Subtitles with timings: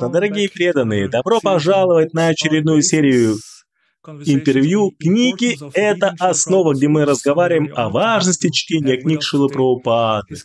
[0.00, 3.36] Да, Дорогие преданные, добро пожаловать на очередную серию
[4.24, 4.92] интервью.
[4.98, 10.36] Книги это основа, где мы разговариваем о важности чтения книг Шилы Прабхупады.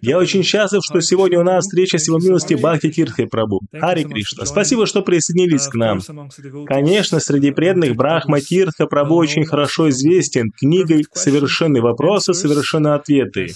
[0.00, 2.54] Я очень счастлив, что сегодня у нас встреча с его милости.
[2.54, 2.84] Бхакти.
[2.84, 4.44] Thank you Хари Кришна.
[4.44, 6.00] Спасибо, что присоединились Uh, к нам.
[6.66, 12.94] Конечно, среди uh, преданных Брахма Тиртха Прабу well очень хорошо известен книгой «Совершенные вопросы, совершенные
[12.94, 13.48] ответы»,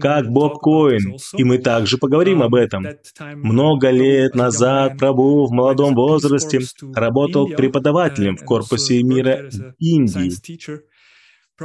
[0.00, 0.98] как Боб also.
[1.36, 2.86] и мы также поговорим об этом.
[3.34, 6.60] Много лет назад Прабу в молодом возрасте
[6.94, 10.32] работал преподавателем в корпусе мира Индии.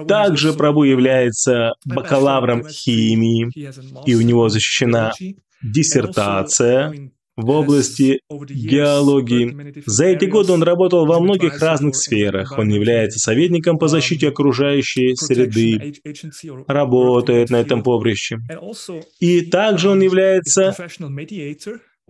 [0.08, 3.50] Также Прабу uh, является бакалавром химии,
[4.06, 5.12] и у него защищена
[5.62, 9.84] диссертация в области геологии.
[9.86, 12.58] За эти годы он работал во многих разных сферах.
[12.58, 15.94] Он является советником по защите um, окружающей среды,
[16.68, 18.38] работает на этом поприще.
[19.20, 20.76] И также он um, является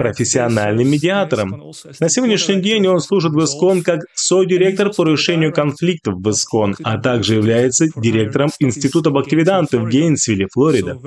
[0.01, 1.71] профессиональным медиатором.
[1.99, 6.97] На сегодняшний день он служит в ИСКОН как содиректор по решению конфликтов в ИСКОН, а
[6.97, 9.91] также является директором Института Бхактивиданты в.
[9.91, 10.97] Гейнсвилле, Флорида.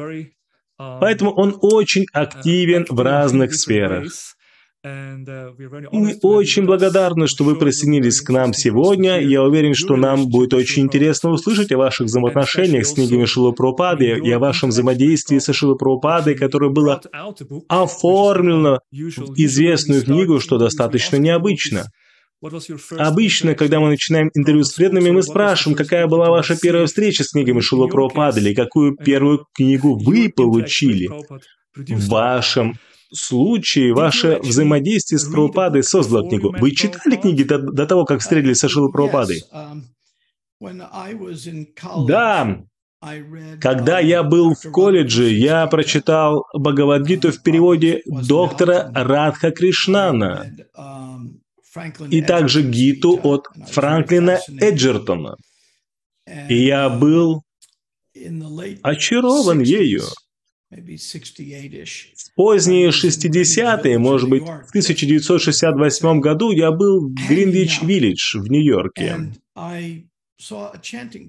[0.76, 4.12] Поэтому он очень активен в разных сферах.
[4.84, 9.18] Мы очень благодарны, что вы присоединились к нам сегодня.
[9.18, 14.18] Я уверен, что нам будет очень интересно услышать о ваших взаимоотношениях с книгами Шилы Прабхупады
[14.18, 17.00] и о вашем взаимодействии со Prabhupada Прабхупадой, которое было
[17.68, 21.86] оформлено в известную книгу, что достаточно необычно.
[22.98, 27.30] Обычно, когда мы начинаем интервью с преданными, мы спрашиваем, какая была ваша первая встреча с
[27.30, 31.08] книгами Шилы Прабхупады, или какую uh, первую книгу вы получили.
[31.74, 32.74] В вашем
[33.14, 36.54] случае, ваше взаимодействие с Прабхупадой создало книгу.
[36.58, 39.42] Вы читали книги до, до того, как встретились со Шилой Прабхупадой?
[39.52, 39.82] Um,
[42.06, 42.64] Да,
[43.60, 52.08] когда uh, я был в колледже, я прочитал Бхагавадгиту в переводе доктора Радха Кришнана um,
[52.10, 54.40] и также Гиту от Франклина.
[54.60, 55.36] Эджертона.
[56.48, 57.42] И я um, был
[58.82, 60.02] очарован ею.
[60.74, 64.90] 60s, maybe 68-ish, В поздние was in Greenwich 60-е, Village in может быть, в just
[64.92, 69.32] 1968 году я был в hanging Гринвич out, Виллидж в Нью-Йорке.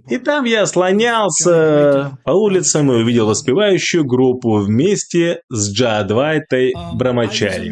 [0.10, 7.72] И там я слонялся по улицам и увидел воспевающую группу вместе с Джадвайтой Um, Брамачари.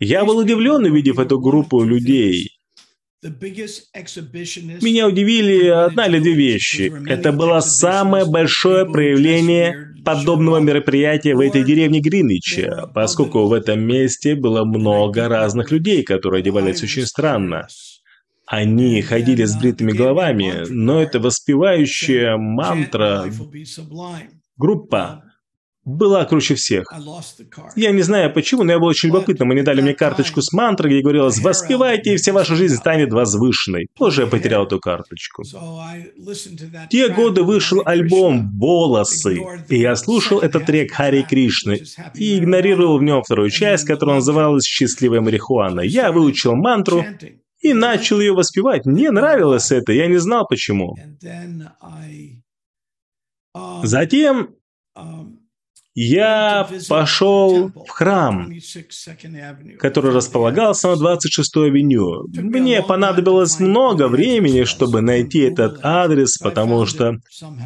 [0.00, 2.58] Я был удивлен, увидев эту группу людей.
[4.82, 6.92] Меня удивили одна или две вещи.
[7.08, 14.34] Это было самое большое проявление подобного мероприятия в этой деревне Гринвича, поскольку в этом месте
[14.34, 17.68] было много разных людей, которые одевались очень странно.
[18.46, 23.26] Они ходили с бритыми головами, но said, воспевающая мантра,
[24.56, 25.24] группа,
[25.88, 26.92] была круче всех.
[27.74, 29.50] Я не знаю почему, но я был очень любопытным.
[29.50, 33.88] Они дали мне карточку с мантрой, где говорилось «Воспевайте, и вся ваша жизнь станет возвышенной».
[33.96, 35.42] Позже я потерял эту карточку.
[35.44, 39.38] В те годы вышел альбом «Волосы»,
[39.68, 41.80] и я слушал этот трек Хари Кришны
[42.14, 45.80] и игнорировал в нем вторую часть, которая называлась «Счастливая марихуана».
[45.80, 47.04] Я выучил мантру
[47.60, 48.84] и начал ее воспевать.
[48.84, 50.94] Мне нравилось это, я не знал почему.
[53.54, 54.50] Um, Затем
[54.96, 55.37] um,
[56.00, 61.16] я temple в храм, 26nd Avenue, который располагался на Address.
[61.16, 62.28] 26-й авеню.
[62.34, 67.16] Мне понадобилось много времени, чтобы найти этот адрес, потому что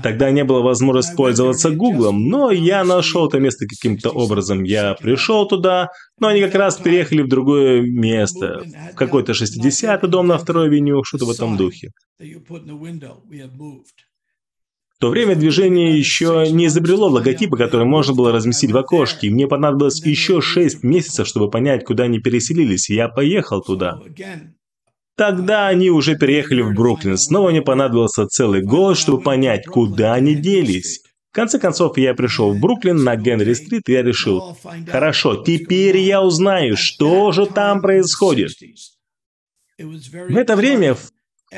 [0.03, 4.62] тогда не было возможности пользоваться Гуглом, но я нашел это место каким-то 60 образом.
[4.62, 5.88] Я 62nd пришел туда,
[6.19, 8.62] но они как раз переехали в другое место,
[8.93, 11.91] в какой-то not yet 60-й дом на invented второй авеню, the что-то в этом духе.
[15.02, 17.08] То время движение еще не изобрело
[17.56, 19.30] который had можно было разместить в окошке.
[19.30, 22.88] Мне понадобилось еще 6 месяцев, чтобы понять, куда они переселились.
[22.88, 23.99] И я поехал туда.
[25.16, 27.16] Тогда они уже переехали в Бруклин.
[27.16, 31.02] Снова мне понадобился целый год, чтобы понять, куда они делись.
[31.32, 34.56] В конце концов, я пришел в Бруклин на said, Генри okay, Стрит, и я решил,
[34.87, 38.50] хорошо, теперь я узнаю, что же там происходит.
[38.50, 41.10] 60s, it was В это время, в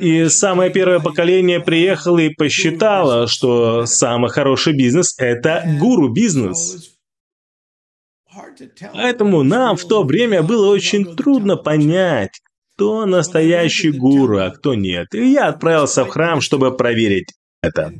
[0.00, 6.94] И самое первое поколение приехало и посчитало, что самый хороший бизнес– это гуру-бизнес.
[8.92, 12.40] Поэтому нам в то время было очень трудно понять,
[12.78, 15.12] кто настоящий гуру, а кто нет.
[15.12, 17.26] И я отправился в храм, чтобы проверить
[17.60, 17.92] это.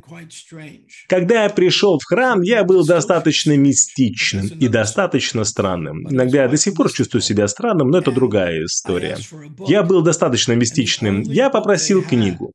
[1.08, 6.08] Когда я пришел в храм, я был достаточно мистичным и достаточно странным.
[6.08, 9.19] Иногда я до сих пор чувствую себя странным, но это другая история.
[9.66, 11.22] Я был достаточно мистичным.
[11.22, 12.52] Я попросил книгу.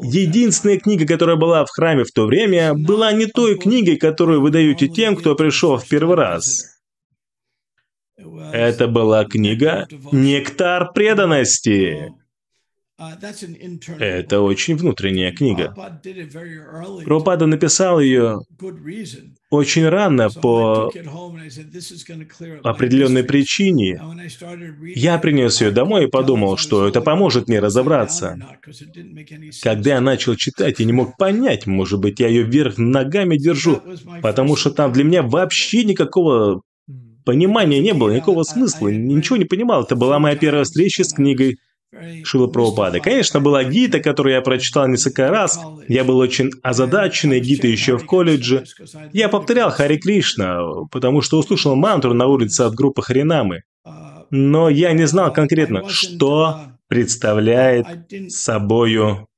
[0.00, 4.50] Единственная книга, которая была в храме в то время, была не той книгой, которую вы
[4.50, 6.79] даете тем, кто пришел в первый раз.
[8.52, 12.12] Это была книга «Нектар преданности».
[13.98, 15.74] Это очень внутренняя книга.
[17.04, 18.40] Пропада написал ее
[19.48, 20.92] очень рано по
[22.62, 24.02] определенной причине.
[24.94, 28.38] Я принес ее домой и подумал, что это поможет мне разобраться.
[29.62, 33.80] Когда я начал читать, я не мог понять, может быть, я ее вверх ногами держу,
[34.20, 36.60] потому что там для меня вообще никакого
[37.30, 39.84] понимания не было, никакого смысла, ничего не понимал.
[39.84, 41.58] Это была моя первая встреча с книгой
[42.24, 42.98] Шила Прабхупады.
[42.98, 45.60] Конечно, была Гита, которую я прочитал несколько раз.
[45.86, 48.64] Я был очень озадаченный Гита еще в колледже.
[49.12, 50.60] Я повторял Хари Кришна,
[50.90, 53.62] потому что услышал мантру на улице от группы Харинамы.
[54.30, 57.86] Но я не знал конкретно, что представляет
[58.28, 59.28] собою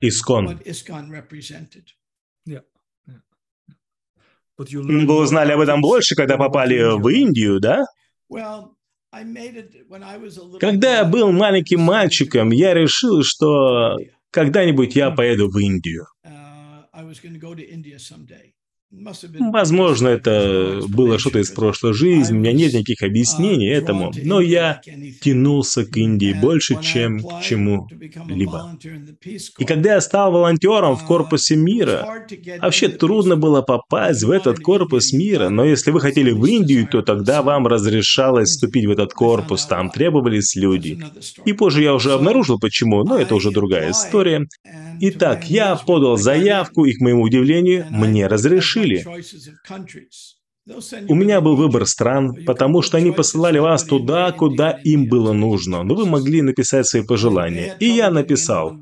[0.00, 0.60] Искон.
[5.06, 7.84] Вы узнали об этом больше, когда попали в Индию, да?
[10.60, 13.96] Когда я был маленьким мальчиком, я решил, что
[14.30, 16.06] когда-нибудь я поеду в Индию.
[19.38, 24.80] Возможно, это было что-то из прошлой жизни, у меня нет никаких объяснений этому, но я
[25.20, 28.76] тянулся к Индии больше, чем к чему-либо.
[29.58, 32.06] И когда я стал волонтером в корпусе мира,
[32.60, 37.02] вообще трудно было попасть в этот корпус мира, но если вы хотели в Индию, то
[37.02, 40.98] тогда вам разрешалось вступить в этот корпус, там требовались люди.
[41.44, 44.46] И позже я уже обнаружил почему, но это уже другая история.
[45.00, 48.85] Итак, я подал заявку, и, к моему удивлению, мне разрешили.
[51.08, 55.84] У меня был выбор стран, потому что они посылали вас туда, куда им было нужно,
[55.84, 57.76] но вы могли написать свои пожелания.
[57.78, 58.80] И я написал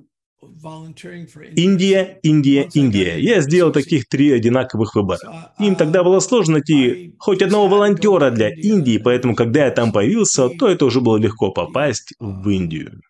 [1.57, 3.19] Индия, Индия, Индия.
[3.19, 5.53] Я сделал таких три одинаковых выбора.
[5.59, 10.49] Им тогда было сложно найти хоть одного волонтера для Индии, поэтому когда я там появился,
[10.49, 13.03] то это уже было легко попасть в Индию.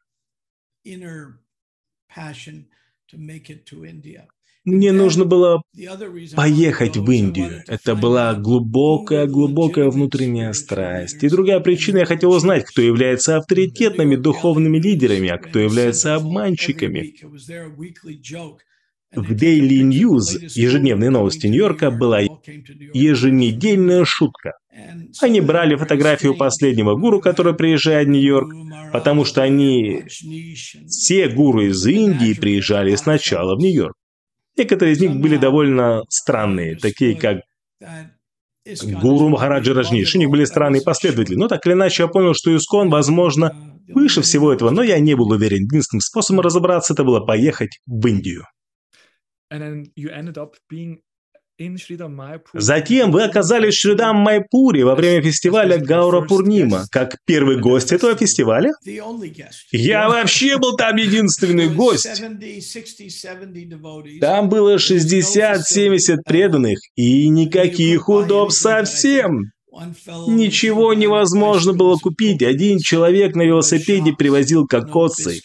[4.65, 5.63] Мне нужно было
[6.35, 7.63] поехать в Индию.
[7.67, 11.23] Это была глубокая-глубокая внутренняя страсть.
[11.23, 17.15] И другая причина, я хотел узнать, кто является авторитетными духовными лидерами, а кто является обманщиками.
[19.15, 24.55] В Daily News, ежедневной новости Нью-Йорка, была еженедельная шутка.
[25.21, 28.53] Они брали фотографию последнего гуру, который приезжает в Нью-Йорк,
[28.93, 30.05] потому что они...
[30.89, 33.95] Все гуру из Индии приезжали сначала в Нью-Йорк.
[34.57, 37.41] Некоторые из них были довольно странные, такие как
[39.01, 40.15] гуру Махараджа Раджниш.
[40.15, 41.35] У них были странные последователи.
[41.35, 45.15] Но так или иначе я понял, что Искон, возможно, выше всего этого, но я не
[45.15, 45.65] был уверен.
[45.65, 48.45] Единственным способом разобраться это было поехать в Индию.
[52.55, 58.17] Затем вы оказались в Шридам Майпуре во время фестиваля Гаура Пурнима, как первый гость этого
[58.17, 58.73] фестиваля?
[59.71, 62.09] Я вообще был там единственный гость.
[64.21, 69.53] Там было 60-70 преданных, и никаких удобств совсем.
[70.27, 72.43] Ничего невозможно было купить.
[72.43, 75.41] Один человек на велосипеде привозил кокосы.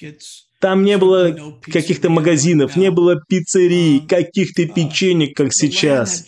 [0.59, 6.25] Там не было каких-то магазинов, не было пиццерий, каких-то печенек, как сейчас.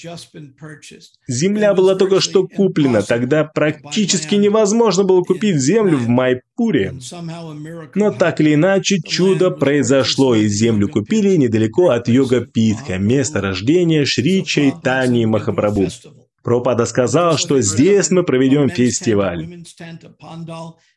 [1.28, 6.94] Земля была только что куплена, тогда практически невозможно было купить землю в Майпуре.
[7.96, 14.46] Но так или иначе, чудо произошло, и землю купили недалеко от Йога-Питха, места рождения Шри
[14.46, 15.90] Чайтани Махапрабху.
[16.44, 19.64] Пропада сказал, что здесь мы проведем фестиваль.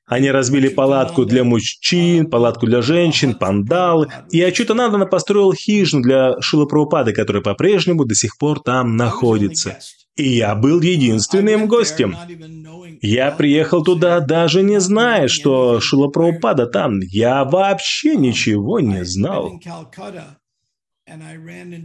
[0.06, 7.12] Они разбили палатку для мужчин, палатку для женщин, пандал, и Ачутанандана построил хижину для Шилапрабхупады,
[7.12, 9.78] которая по-прежнему до сих пор там находится.
[10.16, 12.16] И я был единственным гостем.
[13.00, 17.00] Я приехал туда, даже не зная, что Шилапрабхупада там.
[17.00, 19.58] Я вообще ничего не знал.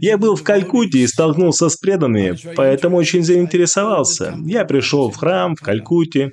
[0.00, 4.34] Я был в Калькутте и столкнулся с преданными, поэтому очень заинтересовался.
[4.46, 6.32] Я пришел в храм в Калькутте.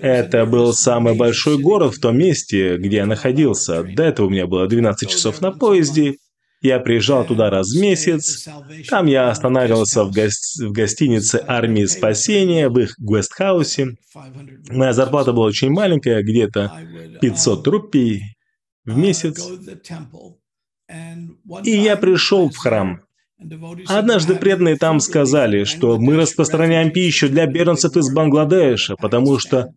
[0.00, 3.82] Это был самый большой город в том месте, где я находился.
[3.82, 6.16] До этого у меня было 12 часов на поезде.
[6.62, 8.46] Я приезжал туда раз в месяц.
[8.88, 13.96] Там я останавливался в, гос- в гостинице армии спасения в их гвестхаусе.
[14.68, 16.72] Моя зарплата была очень маленькая, где-то
[17.20, 18.22] 500 рупий
[18.84, 19.42] в месяц.
[21.64, 23.00] И я пришел в храм.
[23.86, 29.68] Однажды преданные там сказали, что мы распространяем пищу для беженцев из Бангладеша, потому что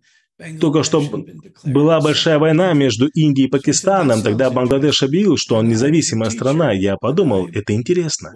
[0.60, 1.04] только что
[1.63, 4.22] была большая война между Индией и Пакистаном.
[4.22, 6.72] Тогда Бангладеш объявил, что он независимая страна.
[6.72, 8.34] Я подумал, это интересно.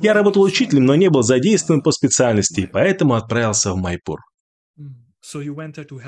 [0.00, 4.20] Я работал учителем, но не был задействован по специальности, поэтому отправился в Майпур.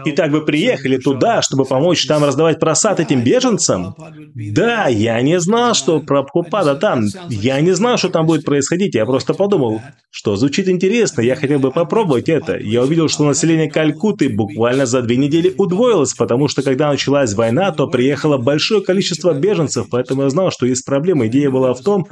[0.04, 3.96] Итак, вы приехали туда, чтобы помочь там раздавать просад этим беженцам?
[4.34, 7.04] Да, я не знал, что Прабхупада там.
[7.28, 8.94] Я не знал, что там будет происходить.
[8.94, 12.56] Я просто подумал, что звучит интересно, я хотел бы попробовать это.
[12.58, 17.72] Я увидел, что население Калькутты буквально за две недели удвоилось, потому что когда началась война,
[17.72, 21.26] то приехало большое количество беженцев, поэтому я знал, что есть проблема.
[21.26, 22.06] Идея была в том,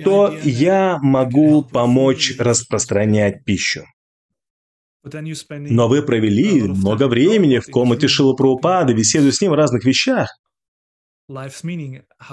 [0.00, 3.84] что я могу помочь распространять пищу.
[5.50, 10.28] Но вы провели много времени в комнате Шила Прабхупады, беседуя с ним о разных вещах.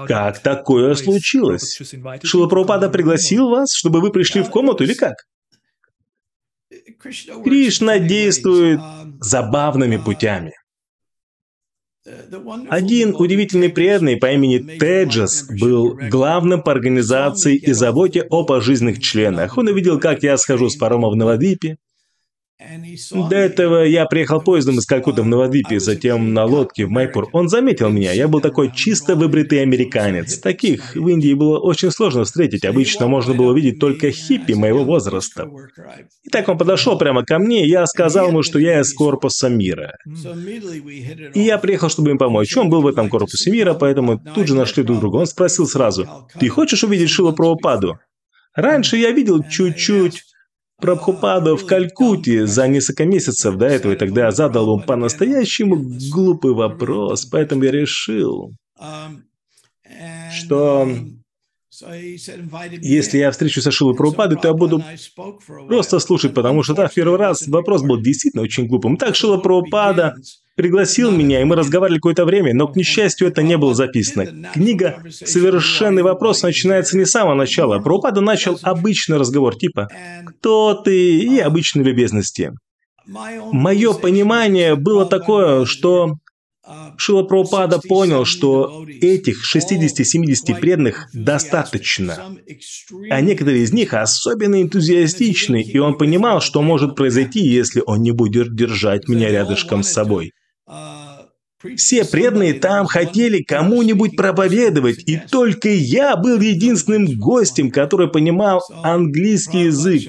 [0.07, 1.79] Как такое случилось?
[2.23, 5.15] Шила Прабхупада пригласил вас, чтобы вы пришли в комнату или как?
[7.43, 8.79] Кришна действует
[9.19, 10.53] забавными путями.
[12.69, 19.57] Один удивительный преданный по имени Теджас был главным по организации и заботе о пожизненных членах.
[19.57, 21.77] Он увидел, как я схожу с парома в Навадвипе,
[23.29, 27.27] до этого я приехал поездом из Калькутты в Новодвипе, затем на лодке в Майпур.
[27.33, 28.13] Он заметил меня.
[28.13, 30.37] Я был такой чисто выбритый американец.
[30.39, 32.63] Таких в Индии было очень сложно встретить.
[32.63, 35.49] Обычно можно было видеть только хиппи моего возраста.
[36.23, 39.49] И так он подошел прямо ко мне, и я сказал ему, что я из корпуса
[39.49, 39.97] мира.
[41.33, 42.55] И я приехал, чтобы им помочь.
[42.55, 45.17] Он был в этом корпусе мира, поэтому тут же нашли друг друга.
[45.17, 46.07] Он спросил сразу,
[46.39, 47.99] «Ты хочешь увидеть Шила Прабхупаду?»
[48.55, 50.21] Раньше я видел чуть-чуть
[50.83, 55.77] Прабхупада в Калькутте за несколько месяцев до этого, и тогда я задал ему по-настоящему
[56.11, 58.51] глупый вопрос, поэтому я решил,
[60.29, 60.89] что
[62.81, 64.83] если я встречусь со Шилой Прабхупадой, то я буду
[65.67, 68.97] просто слушать, потому что да, в первый раз вопрос был действительно очень глупым.
[68.97, 70.15] Так Шила Прабхупада
[70.55, 74.51] пригласил меня, и мы разговаривали какое-то время, но, к несчастью, это не было записано.
[74.53, 77.79] Книга «Совершенный вопрос» начинается не с самого начала.
[77.79, 79.89] Прабхупада начал обычный разговор, типа
[80.25, 82.53] «Кто ты?» и обычные любезности.
[83.05, 86.17] Мое понимание было такое, что
[86.97, 92.37] Шила Прабхупада понял, что этих 60-70 преданных достаточно,
[93.09, 98.11] а некоторые из них особенно энтузиастичны, и он понимал, что может произойти, если он не
[98.11, 100.31] будет держать меня рядышком с собой.
[101.77, 109.65] Все преданные там хотели кому-нибудь проповедовать, и только я был единственным гостем, который понимал английский
[109.65, 110.03] язык.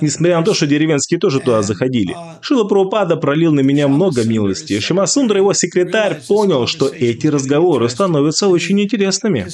[0.00, 2.16] Несмотря на то, что деревенские тоже туда заходили.
[2.40, 4.80] Шила Прабхупада пролил на меня много милости.
[4.80, 9.46] Шимасундра, его секретарь, понял, что эти разговоры становятся очень интересными.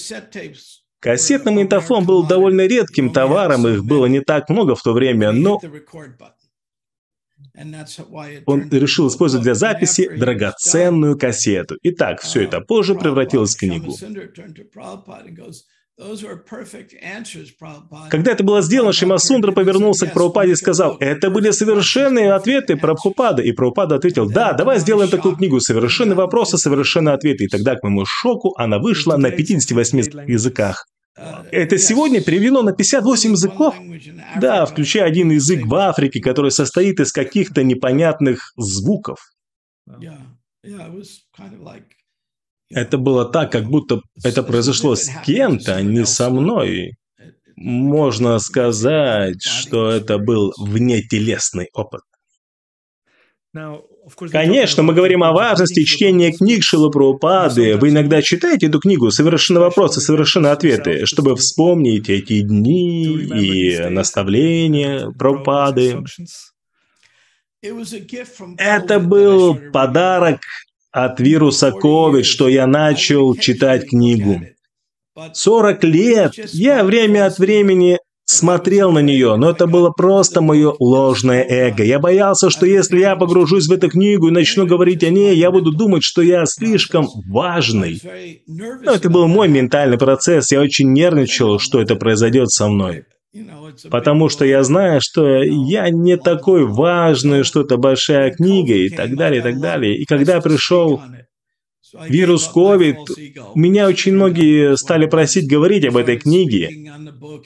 [1.01, 5.61] Кассетный магнитофон был довольно редким товаром, их было не так много в то время, но
[8.47, 11.77] он решил использовать для записи драгоценную кассету.
[11.83, 13.95] Итак, все это позже превратилось в книгу.
[18.11, 23.41] Когда это было сделано, Шимасундра повернулся к Прабхупаде и сказал, «Это были совершенные ответы Прабхупада».
[23.41, 27.45] И Прабхупада ответил, «Да, давай сделаем такую книгу «Совершенные вопросы, совершенные ответы».
[27.45, 30.87] И тогда, к моему шоку, она вышла на 58 языках.
[31.17, 33.75] Это сегодня переведено на 58 языков?
[34.41, 39.19] Да, включая один язык в Африке, который состоит из каких-то непонятных звуков.
[42.71, 46.97] Это было так, как будто это произошло с кем-то, а не со мной.
[47.55, 52.03] Можно сказать, что это был внетелесный опыт.
[54.31, 57.77] Конечно, мы говорим о важности чтения книг Шилы Прабхупады.
[57.77, 65.11] Вы иногда читаете эту книгу «Совершенно вопросы, совершенно ответы», чтобы вспомнить эти дни и наставления
[65.11, 66.05] Прабхупады.
[68.59, 70.41] Это был подарок
[70.93, 74.41] от вируса COVID, что я начал читать книгу.
[75.33, 81.47] 40 лет я время от времени смотрел на нее, но это было просто мое ложное
[81.49, 81.83] эго.
[81.83, 85.51] Я боялся, что если я погружусь в эту книгу и начну говорить о ней, я
[85.51, 88.01] буду думать, что я слишком важный.
[88.47, 93.05] Но это был мой ментальный процесс, я очень нервничал, что это произойдет со мной.
[93.91, 99.15] Потому что я знаю, что я не такой важный, что это большая книга и так
[99.15, 99.97] далее, и так далее.
[99.97, 101.01] И когда пришел
[102.09, 102.97] Вирус COVID.
[103.55, 106.71] Меня очень многие стали просить говорить об этой книге.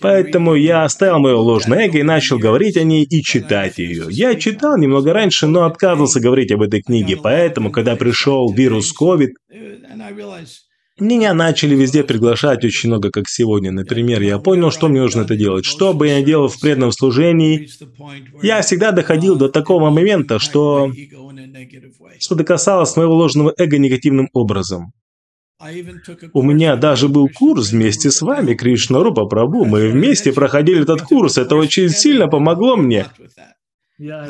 [0.01, 4.07] Поэтому я оставил мое ложное эго и начал говорить о ней и читать ее.
[4.09, 7.19] Я читал немного раньше, но отказывался говорить об этой книге.
[7.23, 9.31] Поэтому, когда пришел вирус COVID,
[11.01, 13.71] меня начали везде приглашать очень много, как сегодня.
[13.71, 15.65] Например, я понял, что мне нужно это делать.
[15.65, 17.69] Что бы я делал в преданном служении,
[18.43, 20.91] я всегда доходил до такого момента, что
[22.19, 24.93] что-то касалось моего ложного эго негативным образом.
[26.33, 29.67] У меня даже был курс вместе с вами, Кришна Рупа Прабу.
[29.67, 31.37] Мы вместе проходили этот курс.
[31.37, 33.07] Это очень сильно помогло мне.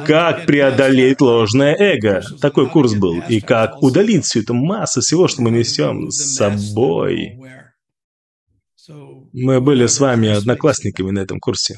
[0.06, 2.22] Как преодолеть ложное эго?
[2.40, 3.22] Такой курс был.
[3.28, 7.38] И как удалить всю эту массу всего, что мы несем с собой.
[9.32, 11.76] Мы были с вами одноклассниками на этом курсе.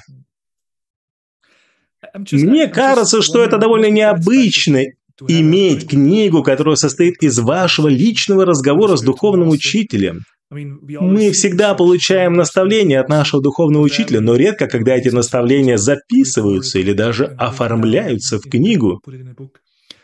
[2.30, 4.84] Мне кажется, что это довольно необычно
[5.28, 10.20] иметь книгу, которая состоит из вашего личного разговора с духовным учителем.
[10.52, 16.92] Мы всегда получаем наставления от нашего духовного учителя, но редко, когда эти наставления записываются или
[16.92, 19.00] даже оформляются в книгу.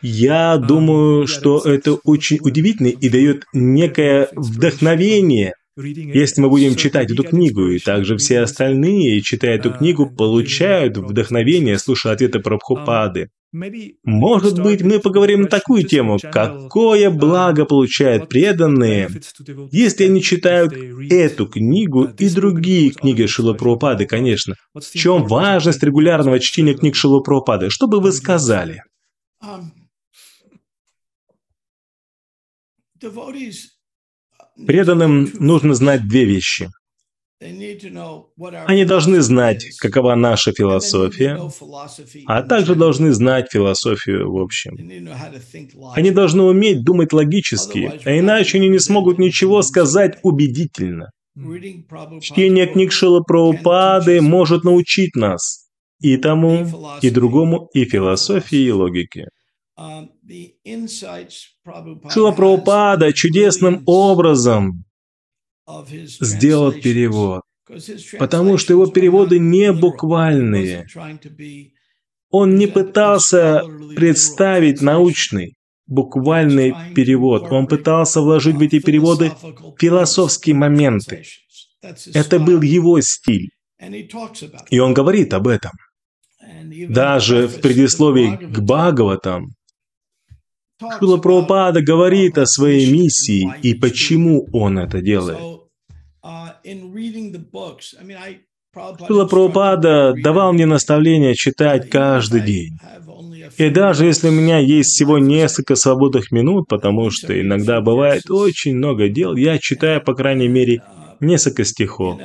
[0.01, 5.53] Я думаю, что это очень удивительно и дает некое вдохновение,
[5.83, 11.77] если мы будем читать эту книгу, и также все остальные, читая эту книгу, получают вдохновение,
[11.77, 13.29] слушая ответы Прабхупады.
[14.03, 19.09] Может быть, мы поговорим на такую тему, какое благо получают преданные,
[19.71, 24.55] если они читают эту книгу и другие книги Шилапрапады, конечно.
[24.73, 27.69] В чем важность регулярного чтения книг Шилапрапады?
[27.71, 28.83] Что бы вы сказали?
[34.65, 36.69] Преданным нужно знать две вещи.
[37.41, 41.39] Они должны знать, какова наша философия,
[42.25, 44.75] а также должны знать философию в общем.
[45.95, 51.11] Они должны уметь думать логически, а иначе они не смогут ничего сказать убедительно.
[52.21, 55.69] Чтение книг Шила Праупады может научить нас
[56.01, 56.67] и тому,
[57.01, 59.27] и другому, и философии, и логике.
[62.09, 64.83] Шила Праупада чудесным образом
[66.19, 67.43] сделал перевод,
[68.17, 70.87] потому что его переводы не буквальные.
[72.29, 73.63] Он не пытался
[73.95, 75.55] представить научный,
[75.87, 77.47] буквальный перевод.
[77.49, 79.31] Он пытался вложить в эти переводы
[79.79, 81.23] философские моменты.
[82.13, 83.49] Это был его стиль.
[84.69, 85.71] И он говорит об этом.
[86.89, 89.53] Даже в предисловии к Бхагаватам
[90.79, 95.37] Шила Прабхупада говорит о своей миссии и почему он это делает.
[99.07, 102.77] Шила Прабхупада давал мне наставление читать каждый день.
[103.57, 108.77] И даже если у меня есть всего несколько свободных минут, потому что иногда бывает очень
[108.77, 110.81] много дел, я читаю, по крайней мере,
[111.19, 112.21] несколько стихов.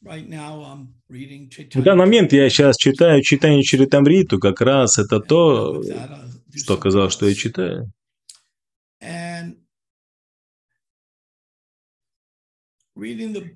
[0.00, 5.82] В данный момент я сейчас читаю читание Чаритамриту, как раз это то,
[6.54, 7.92] что оказалось, что я читаю.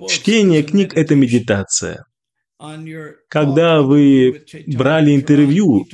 [0.08, 2.04] Чтение книг– это медитация.
[3.28, 5.86] Когда вы брали интервью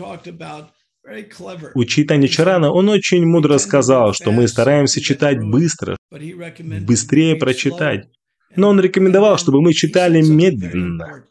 [1.74, 8.08] у Читани Чарана, он очень мудро сказал, что мы стараемся читать быстро, быстрее прочитать.
[8.54, 11.24] Но он рекомендовал, чтобы мы читали медленно.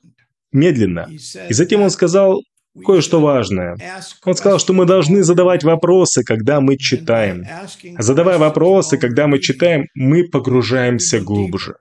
[0.51, 1.07] Медленно.
[1.49, 2.41] И затем он сказал,
[2.85, 3.77] кое-что важное.
[4.25, 7.43] Он сказал, что мы должны задавать вопросы, когда мы читаем.
[7.97, 11.75] Задавая вопросы, когда мы читаем, мы погружаемся глубже.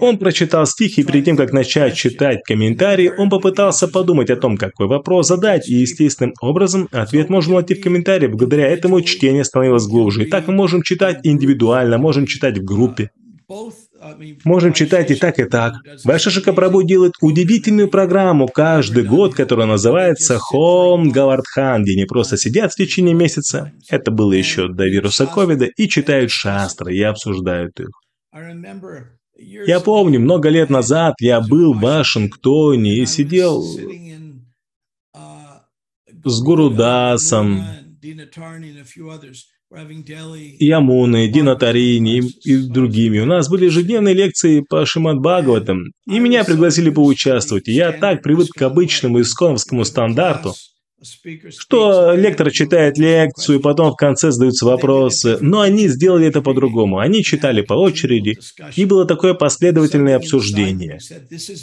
[0.00, 4.58] Он прочитал стих, и перед тем, как начать читать комментарии, он попытался подумать о том,
[4.58, 8.26] какой вопрос задать, и естественным образом ответ можно найти в комментарии.
[8.26, 10.24] Благодаря этому чтение становилось глубже.
[10.24, 13.10] И так мы можем читать индивидуально, можем читать в группе.
[14.44, 15.74] Можем читать и так, и так.
[16.04, 22.72] Ваша Шикапрабу делает удивительную программу каждый год, которая называется Хом Гавардхан, где они просто сидят
[22.72, 27.90] в течение месяца, это было еще до вируса ковида, и читают шастры, и обсуждают их.
[29.38, 33.62] Я помню, много лет назад я был в Вашингтоне и сидел
[36.24, 37.64] с Гурудасом,
[40.60, 43.18] Ямуны, Дина Тарини и другими.
[43.18, 47.66] У нас были ежедневные лекции по Шимат Бхагаватам, и меня пригласили поучаствовать.
[47.66, 50.54] И я так привык к обычному исконовскому стандарту.
[51.50, 55.36] Что лектор читает лекцию, потом в конце задаются вопросы.
[55.40, 56.98] Но они сделали это по-другому.
[56.98, 58.38] Они читали по очереди,
[58.76, 60.98] и было такое последовательное обсуждение.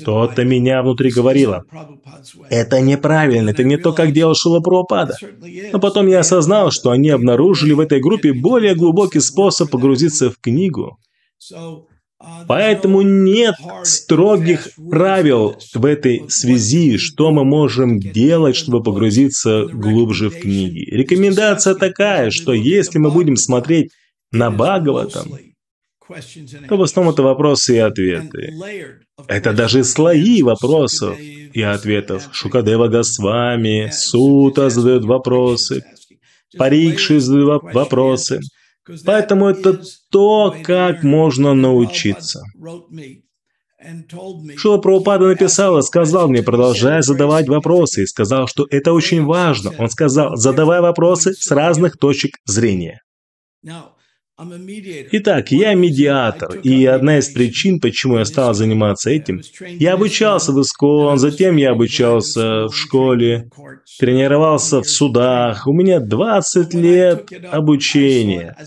[0.06, 1.64] То-то меня внутри говорило,
[2.50, 5.18] это неправильно, это не то, как делал Шила Прабхупада.
[5.72, 10.38] Но потом я осознал, что они обнаружили в этой группе более глубокий способ погрузиться в
[10.40, 10.98] книгу.
[12.48, 20.40] Поэтому нет строгих правил в этой связи, что мы можем делать, чтобы погрузиться глубже в
[20.40, 20.90] книги.
[20.90, 23.92] Рекомендация такая, что если мы будем смотреть
[24.32, 25.38] на Бхагаватам,
[26.68, 28.54] то в основном это вопросы и ответы.
[29.28, 32.30] Это даже слои вопросов и ответов.
[32.32, 35.84] Шукадева Госвами, Сута задает вопросы,
[36.58, 38.40] Парикши задает вопросы.
[39.06, 42.44] Поэтому это то, как можно научиться.
[44.56, 49.74] Шила Прабхупада написал сказал мне, продолжая задавать вопросы, и сказал, что это очень важно.
[49.78, 53.02] Он сказал, задавай вопросы с разных точек зрения.
[54.36, 60.60] Итак, я медиатор, и одна из причин, почему я стал заниматься этим, я обучался в
[60.60, 63.52] ИСКОН, затем я обучался в школе,
[64.00, 68.58] тренировался в судах, у меня 20 лет обучения.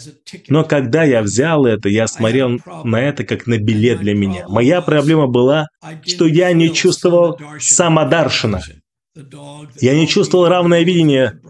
[0.49, 4.45] Но когда я взял это, я смотрел на это как на билет для меня.
[4.49, 5.67] Моя проблема была,
[6.07, 8.63] что я не чувствовал самодаршина.
[9.81, 11.41] Я не чувствовал равное видение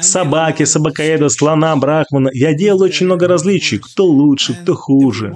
[0.00, 2.30] собаки, собакоеда, слона, брахмана.
[2.32, 5.34] Я делал очень много различий, кто лучше, кто хуже.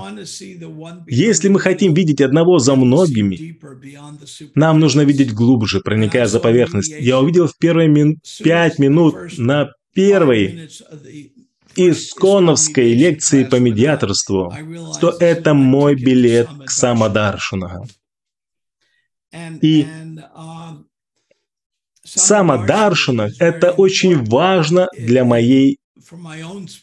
[1.07, 3.59] Если мы хотим видеть одного за многими,
[4.55, 6.95] нам нужно видеть глубже, проникая за поверхность.
[6.99, 8.21] Я увидел в первые мин...
[8.43, 10.69] пять минут на первой
[11.77, 14.55] исконовской лекции по медиаторству,
[14.97, 17.85] что это мой билет к самодаршинага.
[19.61, 19.87] И
[22.15, 25.79] самодаршина– это очень важно для моей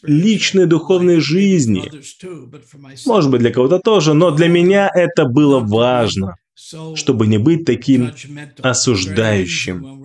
[0.02, 1.90] личной духовной жизни.
[3.06, 6.36] Может быть, для кого-то тоже, но для меня это было важно,
[6.94, 8.12] чтобы не быть таким
[8.60, 10.04] осуждающим.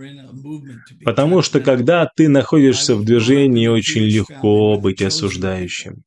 [1.04, 6.04] Потому что когда ты находишься в движении, очень легко быть осуждающим.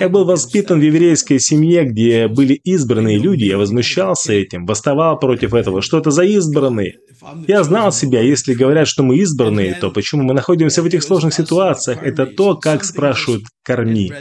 [0.00, 5.52] Я был воспитан в еврейской семье, где были избранные люди, я возмущался этим, восставал против
[5.52, 5.82] этого.
[5.82, 6.98] Что это за избранные?
[7.46, 11.34] Я знал себя, если говорят, что мы избранные, то почему мы находимся в этих сложных
[11.34, 12.02] ситуациях?
[12.02, 14.12] Это то, как спрашивают «корми».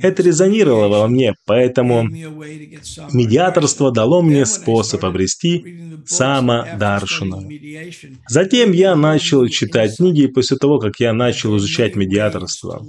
[0.00, 2.04] Это резонировало во мне, поэтому
[3.12, 5.64] медиаторство дало мне способ обрести
[6.06, 7.48] самодаршину.
[8.28, 12.84] Затем я начал читать книги после того, как я начал изучать медиаторство.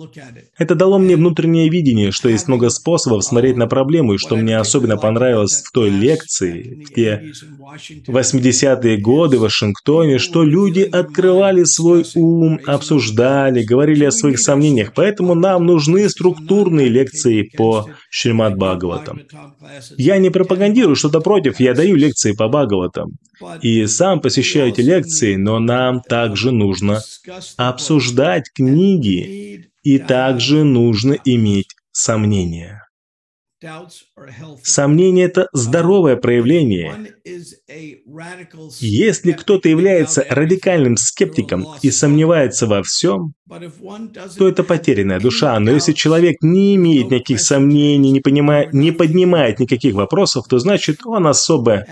[0.58, 1.77] Это дало мне внутреннее видение,
[2.12, 6.84] что есть много способов смотреть на проблему, и что мне особенно понравилось в той лекции,
[6.86, 7.32] в те
[8.08, 14.94] 80-е годы в Вашингтоне, что люди открывали свой ум, обсуждали, говорили о своих сомнениях.
[14.96, 19.22] Поэтому нам нужны структурные лекции по Шримад Бхагаватам.
[19.98, 23.12] Я не пропагандирую что-то против, я даю лекции по Бхагаватам.
[23.62, 27.02] И сам посещаю эти лекции, но нам также нужно
[27.58, 32.87] обсуждать книги, и также нужно иметь сомнения.
[34.62, 37.16] Сомнение– это здоровое проявление.
[38.80, 43.34] Если кто-то является радикальным скептиком и сомневается во всем,
[44.38, 45.60] то это потерянная душа.
[45.60, 51.00] Но если человек не имеет никаких сомнений, не, понимает, не поднимает никаких вопросов, то значит
[51.06, 51.84] он особо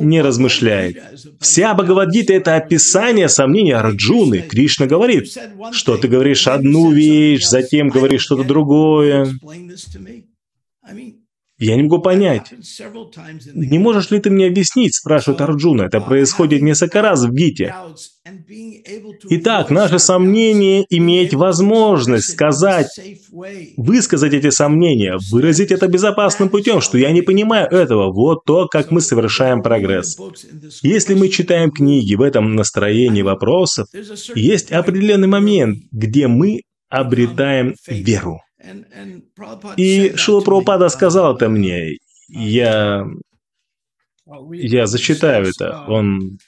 [0.00, 0.96] не размышляет.
[1.40, 4.40] Вся Бхагавадгита– это описание сомнения Арджуны.
[4.40, 5.26] Кришна говорит,
[5.72, 9.26] что ты говоришь одну вещь, затем говоришь что-то другое.
[11.62, 12.52] Я не могу понять.
[13.54, 15.82] Не можешь ли ты мне объяснить, спрашивает Арджуна.
[15.82, 17.72] Это происходит несколько раз в Гите.
[19.30, 22.88] Итак, наше сомнение иметь возможность сказать,
[23.76, 28.12] высказать эти сомнения, выразить это безопасным путем, что я не понимаю этого.
[28.12, 30.18] Вот то, как мы совершаем прогресс.
[30.82, 33.86] Если мы читаем книги в этом настроении вопросов,
[34.34, 38.40] есть определенный момент, где мы обретаем веру.
[39.76, 41.98] И Шила Прабхупада сказал это мне.
[42.28, 43.06] Я...
[44.52, 45.84] Я зачитаю это.
[45.88, 46.38] Он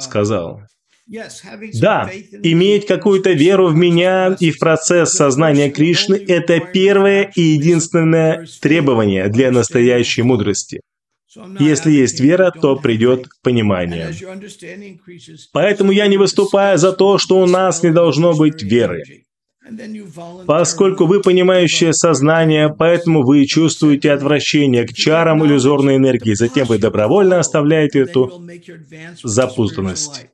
[0.00, 0.62] сказал.
[1.80, 2.10] Да,
[2.42, 9.28] иметь какую-то веру в меня и в процесс сознания Кришны– это первое и единственное требование
[9.28, 10.80] для настоящей мудрости.
[11.58, 14.10] Если есть вера, то придет понимание.
[15.52, 19.02] Поэтому я не выступаю за то, что у нас не должно быть веры.
[20.46, 27.38] Поскольку вы понимающее сознание, поэтому вы чувствуете отвращение к чарам иллюзорной энергии, затем вы добровольно
[27.38, 28.42] оставляете эту
[29.22, 30.26] запутанность.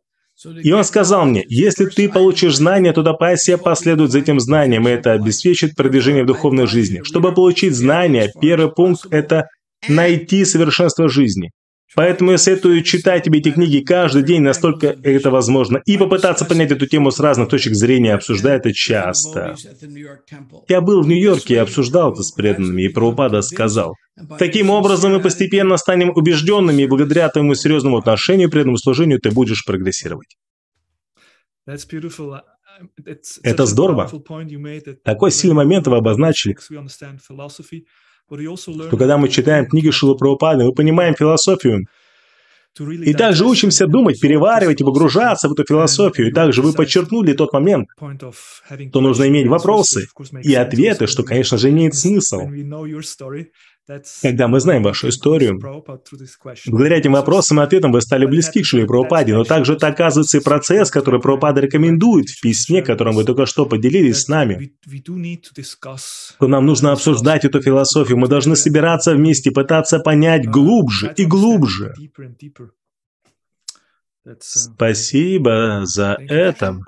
[0.63, 4.93] И он сказал мне, если ты получишь знания, то пассия последует за этим знанием, и
[4.93, 7.03] это обеспечит продвижение в духовной жизни.
[7.03, 9.49] Чтобы получить знания, первый пункт– это
[9.89, 11.51] найти совершенство жизни.
[11.99, 16.71] Поэтому я советую читать тебе эти книги каждый день, настолько это возможно, и попытаться понять
[16.71, 19.57] эту тему с разных точек зрения, обсуждая это часто.
[20.69, 23.97] Я был в Нью-Йорке и обсуждал это с преданными, и Прабхупада сказал,
[24.39, 29.65] «Таким образом мы постепенно станем убежденными, и благодаря твоему серьезному отношению, преданному служению, ты будешь
[29.65, 30.37] прогрессировать».
[33.43, 34.09] Это здорово.
[35.03, 36.57] Такой сильный момент вы обозначили,
[38.29, 41.87] что когда мы читаем книги Шилы Прабхупады, мы понимаем философию,
[42.79, 46.29] и также учимся думать, переваривать и погружаться в эту философию.
[46.29, 47.89] И также вы подчеркнули тот момент,
[48.91, 50.07] что нужно иметь вопросы
[50.43, 52.43] и ответы, что, конечно же, имеет смысл.
[54.23, 55.59] Когда мы знаем вашу историю,
[56.67, 60.39] благодаря этим вопросам и ответам вы стали близки к Шри Прабхупаде, но также это оказывается
[60.39, 64.73] и процесс, который Прабхупада рекомендует в письме, которым вы только что поделились с нами.
[66.37, 71.95] Что нам нужно обсуждать эту философию, мы должны собираться вместе, пытаться понять глубже и глубже.
[74.41, 76.79] Спасибо за это.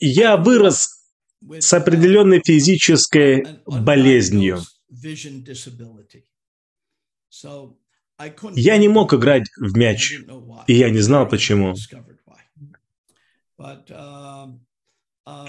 [0.00, 0.88] Я вырос
[1.58, 4.60] с определенной физической болезнью.
[8.54, 10.20] Я не мог играть в мяч,
[10.66, 11.74] и я не знал почему.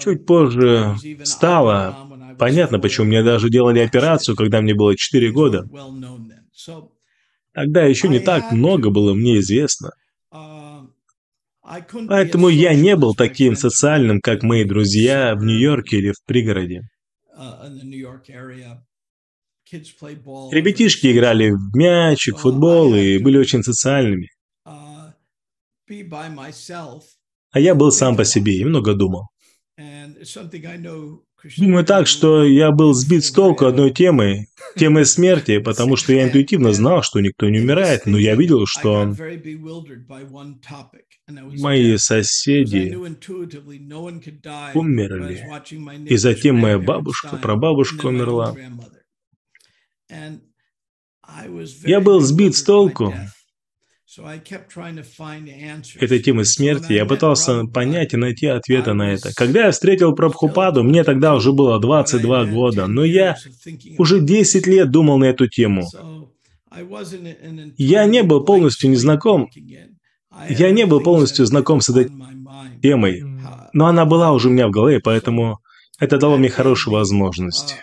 [0.00, 5.68] Чуть позже стало понятно, почему мне даже делали операцию, когда мне было 4 года.
[7.52, 9.90] Тогда еще не так много было мне известно.
[12.08, 16.82] Поэтому я не был таким социальным, как мои друзья в Нью-Йорке или в пригороде.
[19.72, 24.28] Ребятишки играли в мячик, футбол и были очень социальными.
[27.52, 29.28] А я был сам по себе и много думал.
[31.58, 36.24] Думаю так, что я был сбит с толку одной темой, темой смерти, потому что я
[36.24, 39.12] интуитивно знал, что никто не умирает, но я видел, что
[41.28, 42.96] мои соседи
[44.74, 45.48] умерли,
[46.06, 48.54] и затем моя бабушка, прабабушка умерла.
[51.84, 53.14] Я был сбит с толку
[56.00, 56.92] этой темы смерти.
[56.92, 59.32] Я пытался понять и найти ответы на это.
[59.34, 63.36] Когда я встретил Прабхупаду, мне тогда уже было 22 года, но я
[63.98, 65.86] уже 10 лет думал на эту тему.
[67.78, 69.48] Я не был полностью незнаком.
[70.48, 72.10] Я не был полностью знаком с этой
[72.82, 73.22] темой,
[73.72, 75.58] но она была уже у меня в голове, поэтому
[75.98, 77.76] это дало мне хорошую возможность.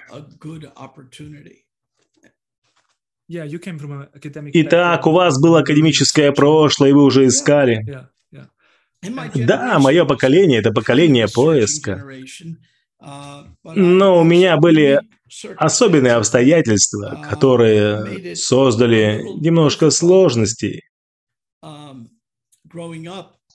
[4.54, 8.08] Итак, у вас было академическое прошлое, и вы уже искали.
[9.36, 12.04] Да, мое поколение– это поколение поиска.
[13.64, 15.00] Но у меня были
[15.58, 20.82] особенные обстоятельства, которые создали немножко сложностей,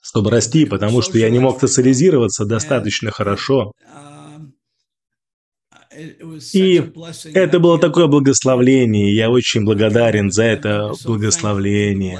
[0.01, 3.73] чтобы расти, потому что я не мог социализироваться достаточно хорошо.
[6.53, 6.83] И
[7.35, 12.19] это было такое благословление, и я очень благодарен за это благословление.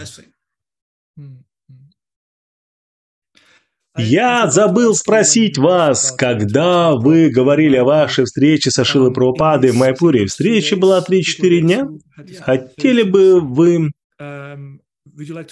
[3.97, 10.27] Я забыл спросить вас, когда вы говорили о вашей встрече со Шилой Прабхупадой в Майпуре.
[10.27, 11.89] Встреча была 3-4 дня.
[12.41, 13.93] Хотели бы вы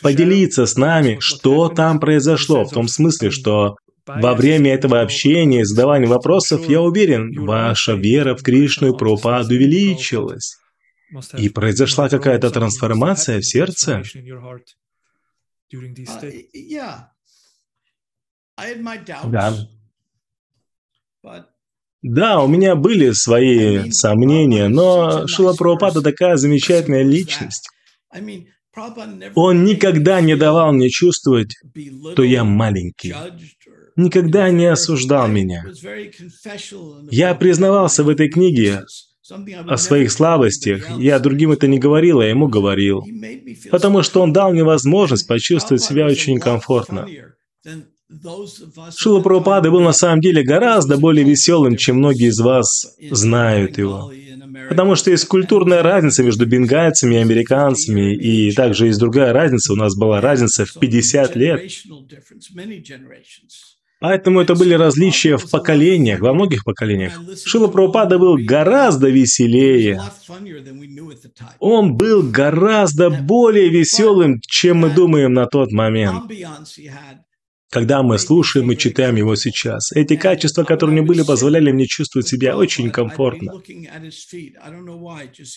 [0.01, 5.65] поделиться с нами, что там произошло, в том смысле, что во время этого общения и
[5.65, 10.57] задавания вопросов, я уверен, ваша вера в Кришну и Прабхупаду увеличилась.
[11.37, 14.03] И произошла какая-то трансформация в сердце.
[19.25, 19.69] Да.
[22.03, 27.69] Да, у меня были свои сомнения, но Шила Прабхупада такая замечательная личность.
[29.35, 31.55] Он никогда не давал мне чувствовать,
[32.13, 33.15] что я маленький
[33.97, 35.65] никогда не осуждал меня.
[37.11, 38.85] Я признавался в этой книге
[39.67, 40.99] о своих слабостях.
[40.99, 43.05] Я другим это не говорил, а ему говорил.
[43.71, 47.07] Потому что он дал мне возможность почувствовать себя очень комфортно.
[48.95, 54.13] Шила Прабхупада был на самом деле гораздо более веселым, чем многие из вас знают его.
[54.69, 59.73] Потому что есть культурная разница между бенгальцами и американцами, и также есть другая разница.
[59.73, 61.63] У нас была разница в 50 лет.
[64.03, 67.13] Поэтому это были различия в поколениях, во многих поколениях.
[67.45, 70.03] Шила Прабхупада был гораздо веселее.
[71.61, 76.25] Он был гораздо более веселым, чем мы думаем на тот момент
[77.73, 79.93] когда мы слушаем и читаем его сейчас.
[79.93, 83.55] Эти качества, которые него были, позволяли мне чувствовать себя очень комфортно.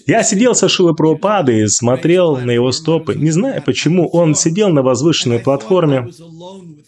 [0.07, 3.15] Я сидел со Шилой Прабхупадой и смотрел на его стопы.
[3.15, 6.07] Не знаю почему, он сидел на возвышенной платформе,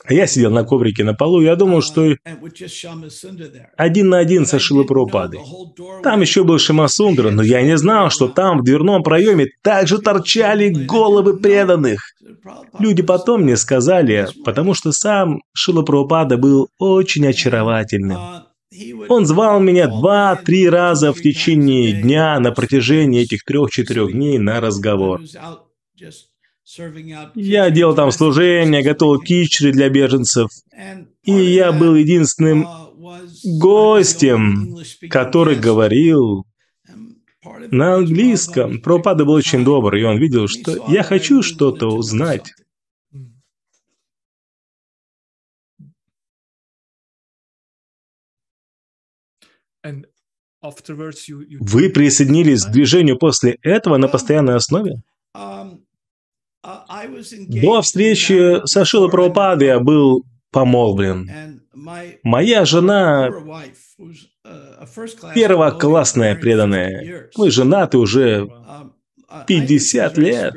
[0.05, 2.15] а я сидел на коврике на полу, я думал, что
[3.75, 5.41] один на один со Шилой Прабхупадой.
[6.03, 10.69] Там еще был Шимасундра, но я не знал, что там в дверном проеме также торчали
[10.69, 11.99] головы преданных.
[12.79, 18.19] Люди потом мне сказали, потому что сам Шила Прабхупада был очень очаровательным.
[19.09, 25.21] Он звал меня два-три раза в течение дня на протяжении этих трех-четырех дней на разговор.
[27.33, 30.49] Я делал там служение, готовил кичри для беженцев.
[31.23, 32.67] И я был единственным
[33.59, 34.77] гостем,
[35.09, 36.45] который говорил
[37.71, 38.81] на английском.
[38.81, 42.51] Пропада был очень добр, и он видел, что я хочу что-то узнать.
[51.59, 55.01] Вы присоединились к движению после этого на постоянной основе?
[56.63, 61.61] До встречи с Ашила Прабхупадой я был помолвлен.
[62.23, 63.29] Моя жена
[65.35, 67.29] первоклассная преданная.
[67.37, 68.47] Мы женаты уже
[69.45, 70.53] 50 лет.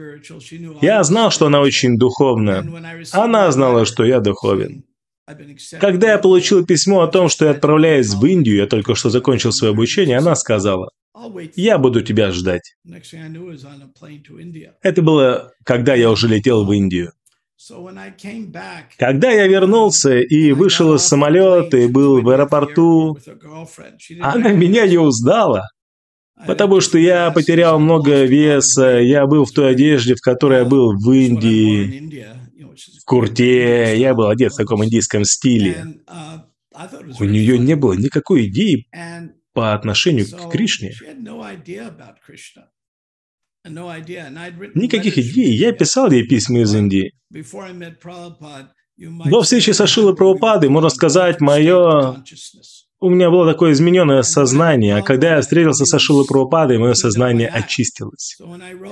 [0.80, 2.64] Я знал, что она очень духовна.
[3.12, 4.84] Она знала, что я духовен.
[5.80, 9.52] Когда я получил письмо о том, что я отправляюсь в Индию, я только что закончил
[9.52, 10.90] свое обучение, она сказала,
[11.56, 12.74] «Я буду тебя ждать».
[14.82, 17.12] Это было, когда я уже летел в Индию.
[18.98, 23.18] Когда я вернулся и вышел из самолета и был в аэропорту,
[24.20, 25.68] она меня не узнала.
[26.46, 30.96] Потому что я потерял много веса, я был в той одежде, в которой я был
[30.96, 32.24] в Индии,
[33.10, 35.84] курте, я был одет в таком индийском стиле.
[37.18, 38.86] У нее не было никакой идеи
[39.52, 40.94] по отношению к Кришне.
[43.64, 45.52] Никаких идей.
[45.56, 47.12] Я писал ей письма из Индии.
[48.96, 52.22] До встречи со Шилой Прабхупадой, можно сказать, мое...
[53.02, 57.48] У меня было такое измененное сознание, а когда я встретился со Шилой Прабхупадой, мое сознание
[57.48, 58.36] очистилось.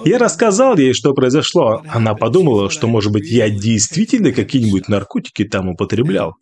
[0.06, 1.82] Я рассказал ей, что произошло.
[1.86, 6.36] Она подумала, что, может быть, я действительно какие-нибудь наркотики там употреблял.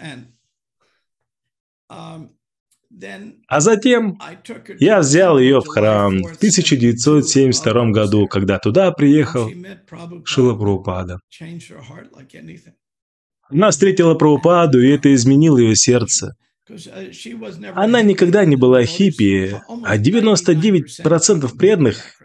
[1.88, 4.18] А затем
[4.78, 9.50] я взял ее в храм в 1972 году, когда туда приехал
[10.24, 11.18] Шила Прабхупада.
[13.48, 16.36] Она встретила Прабхупаду, и это изменило ее сердце.
[17.74, 22.16] Она никогда не была хиппи, а 99% преданных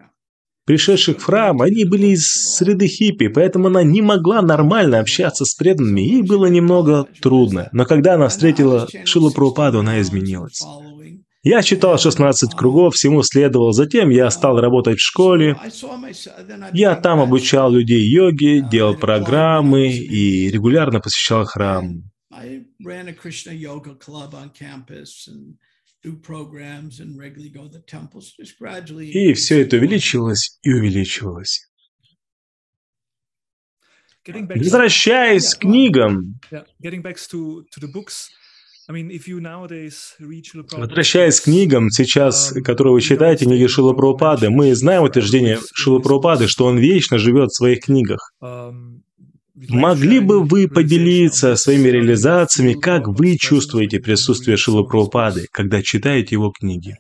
[0.66, 5.54] пришедших в храм, они были из среды хиппи, поэтому она не могла нормально общаться с
[5.56, 7.70] преданными, ей было немного трудно.
[7.72, 10.62] Но когда она встретила Шилу Прабхупаду, она изменилась.
[11.44, 13.72] Я читал 16 кругов, всему следовал.
[13.74, 15.58] Затем я стал работать в школе.
[16.72, 22.11] Я там обучал людей йоге, делал программы и регулярно посещал храм.
[29.12, 31.68] И все это увеличивалось и увеличивалось.
[34.26, 36.40] Возвращаясь к книгам,
[40.82, 46.00] Возвращаясь к книгам, сейчас, um, которые вы читаете, книги Шила Прабхупады, мы знаем утверждение Шила
[46.00, 48.34] Прабхупады, что он вечно живет в своих книгах.
[49.70, 56.52] Могли бы вы поделиться своими реализациями, как вы чувствуете присутствие Шилы Прабхупады, когда читаете его
[56.52, 56.98] книги?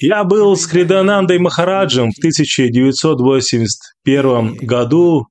[0.00, 5.28] Я был с Хриданандой Махараджем в 1981 году,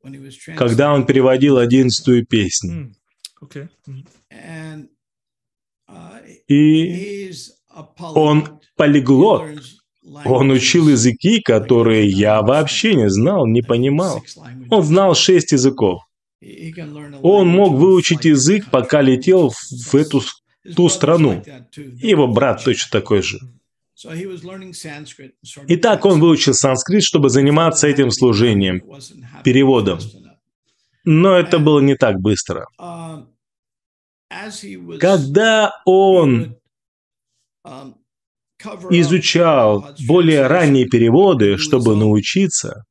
[0.56, 2.94] когда он переводил одиннадцатую песню.
[6.48, 7.32] И
[8.00, 9.48] он полиглот,
[10.26, 14.24] он учил языки, которые я вообще не знал, не понимал.
[14.70, 16.02] Он знал шесть языков.
[17.22, 20.22] Он мог выучить язык, пока летел в эту
[20.76, 21.44] ту страну.
[21.76, 23.40] И его брат точно такой же.
[25.68, 28.84] Итак, он выучил санскрит, чтобы заниматься этим служением,
[29.44, 30.00] переводом.
[31.04, 32.68] Но это было не так быстро.
[35.00, 36.58] Когда он
[38.90, 42.84] изучал более ранние переводы, чтобы научиться,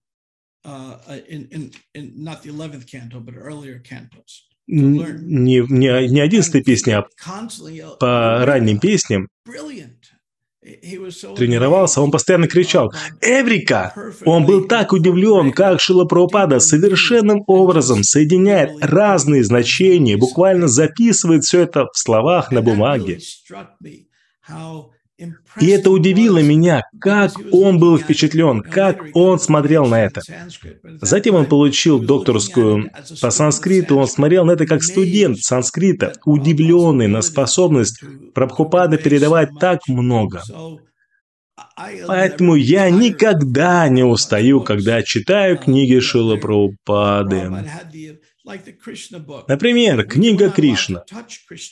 [1.28, 4.42] in, in, in not the 11th canto, but earlier cantos.
[4.68, 7.04] Н- Не, не, не одиннадцатой песни, а
[8.00, 9.28] по ранним песням
[11.36, 13.94] тренировался, он постоянно кричал Эврика!
[14.24, 21.60] Он был так удивлен, как Шила Прабхупада совершенным образом соединяет разные значения, буквально записывает все
[21.60, 23.20] это в словах на бумаге.
[25.60, 30.20] И это удивило меня, как он был впечатлен, как он смотрел на это.
[31.00, 32.90] Затем он получил докторскую
[33.22, 38.02] по санскриту, он смотрел на это как студент санскрита, удивленный на способность
[38.34, 40.42] Прабхупады передавать так много.
[42.06, 47.50] Поэтому я никогда не устаю, когда читаю книги Шила Прабхупады.
[49.48, 51.02] Например, книга Кришна.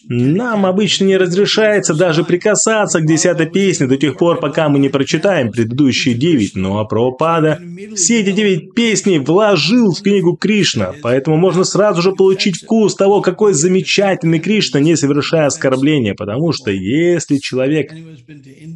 [0.09, 4.89] Нам обычно не разрешается даже прикасаться к десятой песне до тех пор, пока мы не
[4.89, 7.61] прочитаем предыдущие девять, но а Прабхупада
[7.95, 13.21] все эти девять песней вложил в книгу Кришна, поэтому можно сразу же получить вкус того,
[13.21, 17.93] какой замечательный Кришна, не совершая оскорбления, потому что если человек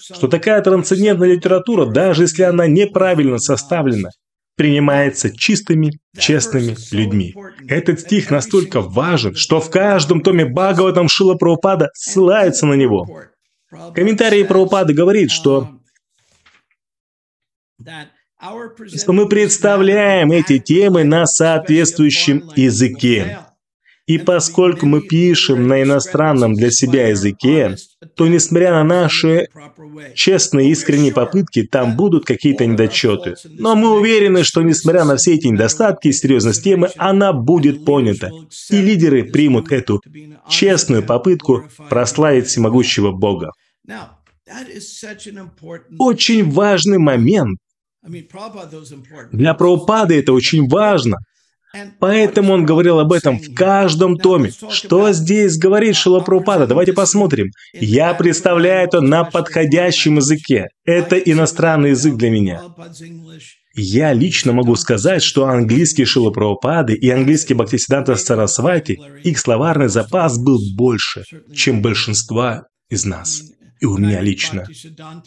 [0.00, 4.10] что такая трансцендентная литература, даже если она неправильно составлена,
[4.56, 7.34] принимается чистыми, честными людьми.
[7.66, 13.06] Этот стих настолько важен, что в каждом томе Бхагаватам Шила Прабхупада ссылается на него.
[13.70, 15.80] Комментарий Прабхупады говорит, что
[18.94, 23.38] что мы представляем эти темы на соответствующем языке.
[24.06, 27.76] И поскольку мы пишем на иностранном для себя языке,
[28.14, 29.48] то несмотря на наши
[30.14, 33.34] честные искренние попытки, там будут какие-то недочеты.
[33.44, 38.30] Но мы уверены, что несмотря на все эти недостатки и серьезность темы, она будет понята.
[38.70, 40.02] И лидеры примут эту
[40.48, 43.52] честную попытку прославить всемогущего Бога.
[45.98, 47.58] Очень важный момент.
[49.32, 51.18] Для Прабхупады это очень важно.
[51.98, 54.52] Поэтому он говорил об этом в каждом томе.
[54.70, 56.66] Что здесь говорит Шила Прабхупада?
[56.66, 57.50] Давайте посмотрим.
[57.72, 60.68] Я представляю это на подходящем языке.
[60.84, 62.62] Это иностранный язык для меня.
[63.74, 70.38] Я лично могу сказать, что английский Шила Прабхупады и английский Бхактисиданта Сарасвати, их словарный запас
[70.38, 73.42] был больше, чем большинства из нас.
[73.80, 74.66] И у меня лично.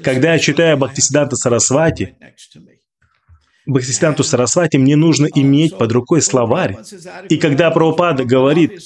[0.03, 2.15] Когда я читаю Бхактисиданта Сарасвати,
[3.65, 6.77] Бхактисиданту Сарасвати мне нужно иметь под рукой словарь.
[7.29, 8.81] И когда Прабхупада говорит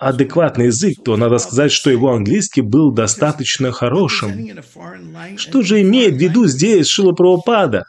[0.00, 4.60] адекватный язык, то надо сказать, что его английский был достаточно хорошим.
[5.36, 7.84] Что же имеет в виду здесь Шила Прабхупада?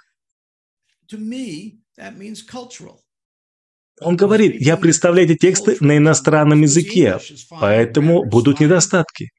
[4.02, 7.18] Он говорит, я представляю эти тексты на иностранном языке,
[7.50, 9.32] поэтому будут недостатки.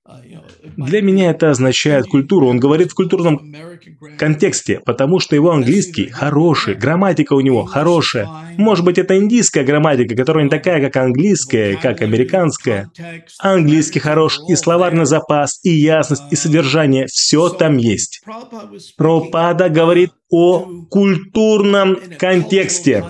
[0.77, 2.49] Для меня это означает культуру.
[2.49, 3.55] Он говорит в культурном
[4.19, 8.29] контексте, потому что его английский хороший, грамматика у него хорошая.
[8.57, 12.91] Может быть, это индийская грамматика, которая не такая, как английская, как американская.
[13.39, 17.07] Английский хорош, и словарный запас, и ясность, и содержание.
[17.07, 18.23] Все там есть.
[18.97, 23.05] Пропада говорит о культурном контексте.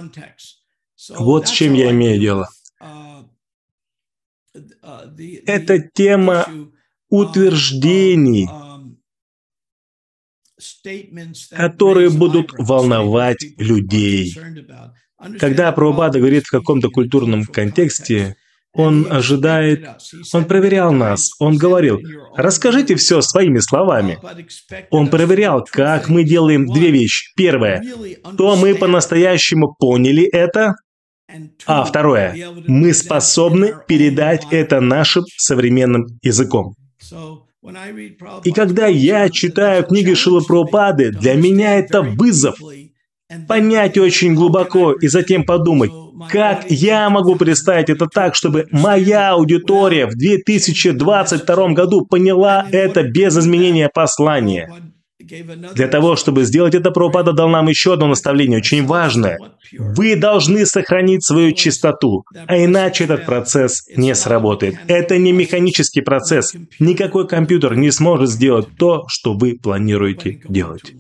[1.17, 2.49] Вот с чем я имею дело.
[5.47, 6.47] Это тема
[7.09, 8.49] утверждений,
[11.51, 14.37] которые будут волновать людей.
[15.39, 18.37] Когда Прабхупада говорит в каком-то культурном контексте,
[18.73, 19.89] Он ожидает,
[20.33, 22.01] он проверял нас, он говорил,
[22.37, 24.19] расскажите все своими словами.
[24.91, 27.33] Он проверял, как мы делаем две вещи.
[27.35, 27.83] Первое,
[28.37, 30.75] то мы по-настоящему поняли это,
[31.67, 32.35] а второе,
[32.67, 36.75] мы способны передать это нашим современным языком.
[38.45, 42.57] И когда я читаю книги Шилапрупады, для меня это вызов
[43.47, 45.91] понять очень глубоко и затем подумать,
[46.31, 53.37] как я могу представить это так, чтобы моя аудитория в 2022 году поняла это без
[53.37, 54.88] изменения послания?
[55.75, 59.39] Для того, чтобы сделать это, Прабхупада дал нам еще одно наставление, очень важное.
[59.73, 64.77] Вы должны сохранить свою чистоту, а иначе этот процесс не сработает.
[64.89, 66.55] Это не механический процесс.
[66.79, 70.93] Никакой компьютер не сможет сделать то, что вы планируете делать.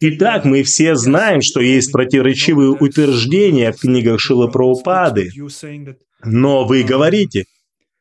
[0.00, 5.30] Итак, мы все знаем, что есть противоречивые утверждения в книгах Шила Прабхупады.
[6.24, 7.44] Но вы говорите,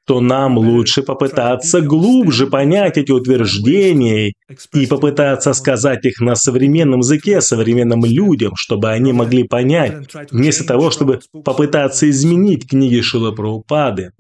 [0.10, 4.34] то нам лучше попытаться глубже понять эти утверждения
[4.74, 10.90] и попытаться сказать их на современном языке современным людям, чтобы они могли понять, вместо того,
[10.90, 14.14] чтобы попытаться изменить книги Шила Прабхупады.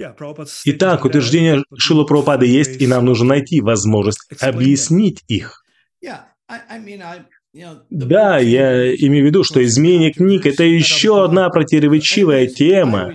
[0.65, 5.63] Итак, утверждения Шила Прабхупады есть, и нам нужно найти возможность объяснить их.
[7.89, 13.13] Да, я имею в виду, что изменение книг– это еще одна противоречивая тема.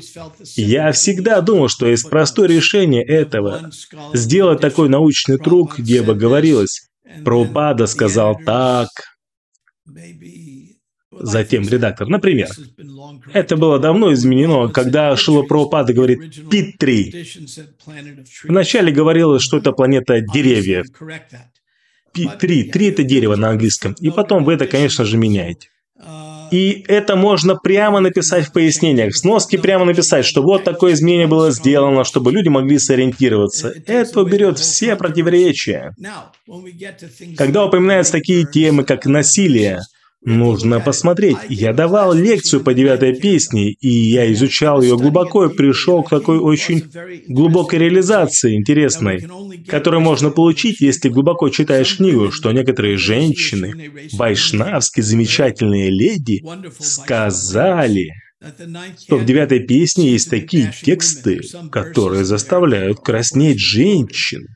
[0.57, 3.71] Я всегда думал, что есть простое решение этого–
[4.13, 6.89] сделать такой научный труд, где бы говорилось,
[7.25, 8.89] Прабхупада сказал так,
[11.13, 12.09] затем редактор.
[12.09, 12.49] Например,
[13.33, 17.27] это было давно изменено, когда Шила Прабхупада говорит «Пит-3».
[18.49, 20.87] Вначале говорилось, что это планета деревьев
[22.39, 22.65] три.
[22.65, 23.95] Три– это дерево на английском.
[24.01, 25.69] И потом вы это, конечно же, меняете.
[26.51, 31.27] И это можно прямо написать в пояснениях, в сноске прямо написать, что вот такое изменение
[31.27, 33.75] было сделано, чтобы люди могли сориентироваться.
[33.87, 35.95] Это уберет все противоречия.
[37.37, 39.81] Когда упоминаются такие темы, как насилие,
[40.25, 41.37] Нужно посмотреть.
[41.51, 46.39] Я давал лекцию по девятой песне, и я изучал ее глубоко и пришел к такой
[46.39, 46.83] очень
[47.29, 49.27] глубокой реализации, интересной,
[49.69, 56.43] которую можно получить, если глубоко читаешь книгу, что некоторые женщины, вайшнавские замечательные леди,
[56.79, 58.09] сказали,
[59.07, 64.47] что в девятой песне есть такие тексты, которые заставляют краснеть женщин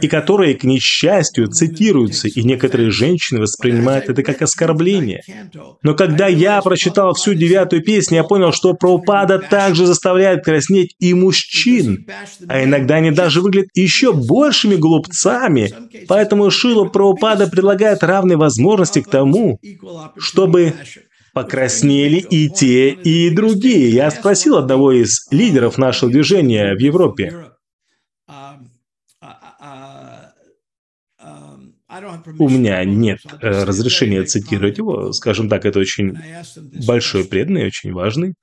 [0.00, 5.22] и которые, к несчастью, цитируются, и некоторые женщины воспринимают это как оскорбление.
[5.82, 11.14] Но когда я прочитал всю девятую песню, я понял, что Прабхупада также заставляет краснеть и
[11.14, 12.06] мужчин,
[12.48, 15.72] а иногда они даже выглядят еще большими глупцами.
[16.08, 19.60] Поэтому Шила Прабхупада предлагает равные возможности к тому,
[20.18, 20.74] чтобы
[21.32, 23.90] покраснели и те, и другие.
[23.90, 27.50] Я спросил одного из лидеров нашего движения в Европе,
[32.38, 36.16] У меня нет э, разрешения цитировать его, скажем так, это очень
[36.86, 38.34] большой преданный, очень важный.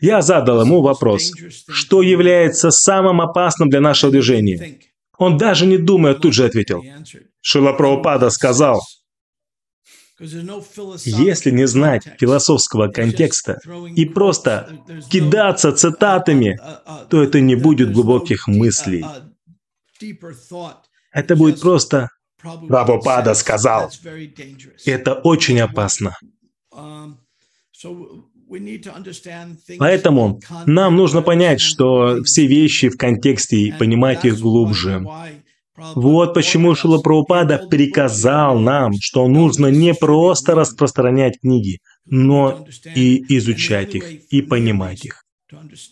[0.00, 1.32] Я задал ему вопрос,
[1.68, 4.78] что является самым опасным для нашего движения.
[5.18, 6.82] Он даже не думая тут же ответил.
[7.40, 8.80] Шила Прабхупада сказал,
[10.20, 13.58] если не знать философского контекста
[13.96, 14.68] и просто
[15.10, 16.58] кидаться цитатами,
[17.10, 19.04] то это не будет глубоких мыслей.
[21.12, 22.08] Это будет просто
[22.68, 23.90] Прабхупада сказал.
[24.84, 26.16] Это очень опасно.
[29.78, 35.04] Поэтому нам нужно понять, что все вещи в контексте и понимать их глубже.
[35.76, 43.94] Вот почему Шила Прабхупада приказал нам, что нужно не просто распространять книги, но и изучать
[43.96, 45.24] их, и понимать их.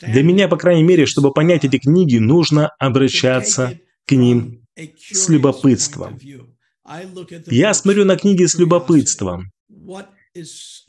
[0.01, 6.19] Для меня, по крайней мере, чтобы понять эти книги, нужно обращаться к ним с любопытством.
[7.47, 9.51] Я смотрю на книги с любопытством.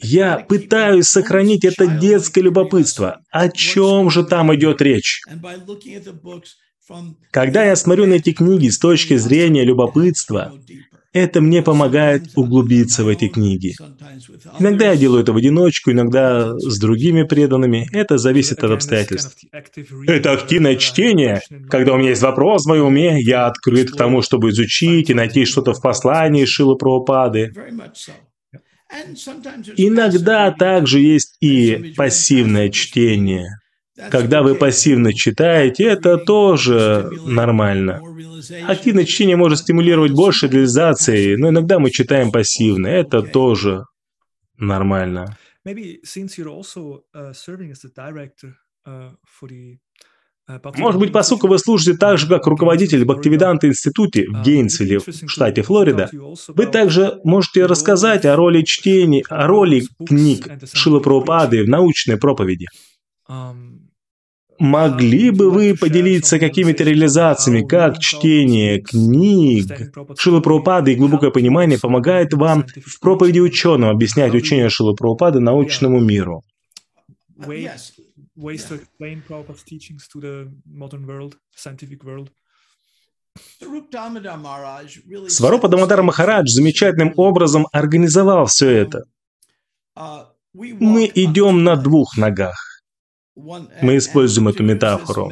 [0.01, 3.21] Я пытаюсь сохранить это детское любопытство.
[3.29, 5.21] О чем же там идет речь?
[7.31, 10.53] Когда я смотрю на эти книги с точки зрения любопытства,
[11.13, 13.75] это мне помогает углубиться в эти книги.
[14.59, 17.87] Иногда я делаю это в одиночку, иногда с другими преданными.
[17.93, 19.37] Это зависит от обстоятельств.
[20.07, 21.41] Это активное чтение.
[21.69, 25.13] Когда у меня есть вопрос в моем уме, я открыт к тому, чтобы изучить и
[25.13, 27.53] найти что-то в послании Шилы Прабхупады.
[29.77, 33.59] Иногда также есть и пассивное чтение.
[34.09, 38.01] Когда вы пассивно читаете, это тоже нормально.
[38.67, 43.83] Активное чтение может стимулировать больше реализации, но иногда мы читаем пассивно, это тоже
[44.57, 45.37] Нормально.
[45.65, 45.73] Uh,
[48.85, 49.77] uh,
[50.49, 54.99] uh, Может быть, поскольку вы служите так же, как руководитель в Бхактивиданта институте в Гейнсвилле,
[54.99, 56.09] в штате Флорида,
[56.49, 62.67] вы также можете рассказать о роли чтений, о роли книг Шила Прабхупады в научной проповеди.
[64.59, 69.91] Могли бы вы поделиться какими-то реализациями, как чтение книг?
[70.17, 75.99] Шила Прабхупады и глубокое понимание помогает вам в проповеди ученым объяснять учение Шила Прабхупады научному
[75.99, 76.43] миру.
[85.27, 89.03] Сварупа Дамадар Махарадж замечательным образом организовал все это.
[90.53, 92.72] Мы идем на двух ногах.
[93.35, 95.31] Мы используем эту метафору.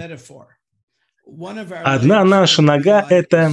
[1.83, 3.51] Одна наша нога– это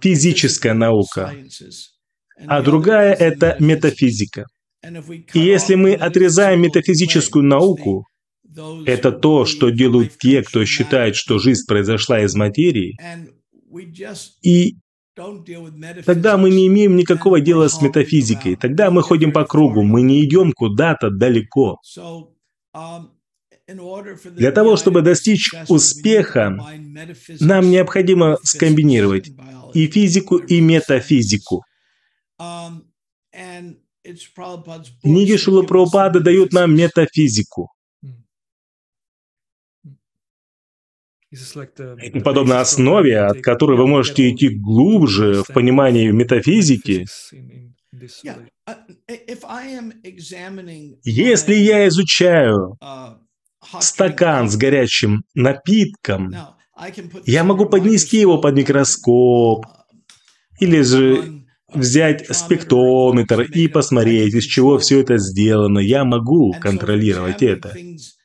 [0.00, 1.34] физическая наука,
[2.46, 4.46] а другая– это метафизика.
[5.34, 8.06] И если мы отрезаем метафизическую науку,
[8.86, 12.96] это то, что делают те, кто считает, что жизнь произошла из материи,
[14.42, 14.76] и
[16.06, 20.24] тогда мы не имеем никакого дела с метафизикой, тогда мы ходим по кругу, мы не
[20.24, 21.78] идем куда-то далеко.
[24.36, 26.56] Для того, чтобы достичь успеха,
[27.40, 29.30] нам необходимо скомбинировать
[29.74, 31.64] и физику, и метафизику.
[35.02, 37.70] Книги Прабхупады дают нам метафизику.
[42.24, 47.06] Подобно основе, от которой вы можете идти глубже в понимании метафизики,
[51.04, 52.78] если я изучаю
[53.80, 56.34] стакан с горячим напитком,
[57.26, 59.66] я могу поднести его под микроскоп
[60.58, 61.42] или же
[61.72, 65.78] взять спектрометр и посмотреть, из чего все это сделано.
[65.78, 67.74] Я могу контролировать это.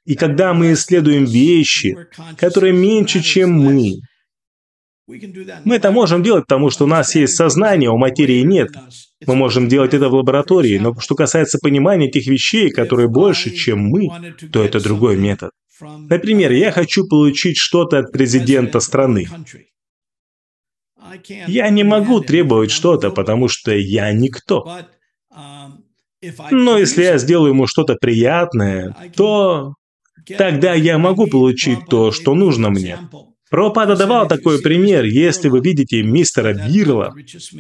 [0.06, 1.98] И когда мы исследуем вещи,
[2.38, 4.00] которые меньше, чем мы,
[5.08, 8.70] мы это можем делать, потому что у нас есть сознание, у материи нет.
[9.26, 13.80] Мы можем делать это в лаборатории, но что касается понимания тех вещей, которые больше, чем
[13.80, 14.10] мы,
[14.52, 15.52] то это другой метод.
[15.82, 19.28] Например, я хочу получить что-то от президента страны.
[21.48, 24.80] Я не могу требовать что-то, потому что я никто.
[26.50, 29.76] Но если я сделаю ему что-то приятное, то
[30.38, 32.98] тогда я могу получить то, что нужно мне.
[33.50, 35.06] Пропада давал такой пример.
[35.06, 37.14] Если вы видите мистера Бирла,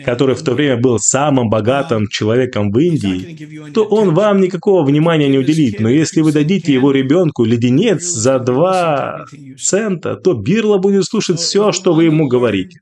[0.03, 5.29] который в то время был самым богатым человеком в Индии, то он вам никакого внимания
[5.29, 5.79] не уделит.
[5.79, 9.25] Но если вы дадите его ребенку леденец за два
[9.59, 12.79] цента, то Бирла будет слушать все, что вы ему говорите.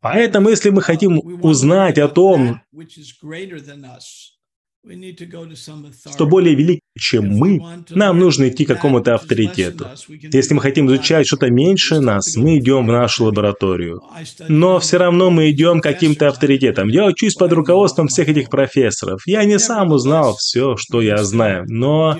[0.00, 2.62] Поэтому, если мы хотим узнать о том,
[6.10, 7.60] что более велик, чем мы,
[7.90, 9.88] нам нужно идти к какому-то авторитету.
[10.08, 14.00] Если мы хотим изучать что-то меньше нас, мы идем в нашу лабораторию.
[14.48, 16.88] Но все равно мы идем к каким-то авторитетам.
[16.88, 19.20] Я учусь под руководством всех этих профессоров.
[19.26, 22.18] Я не сам узнал все, что я знаю, но,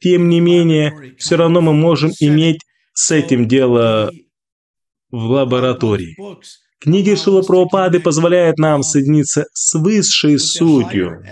[0.00, 2.60] тем не менее, все равно мы можем иметь
[2.94, 4.10] с этим дело
[5.10, 6.16] в лаборатории.
[6.80, 11.22] Книги Прабхупады позволяют нам соединиться с высшей сутью.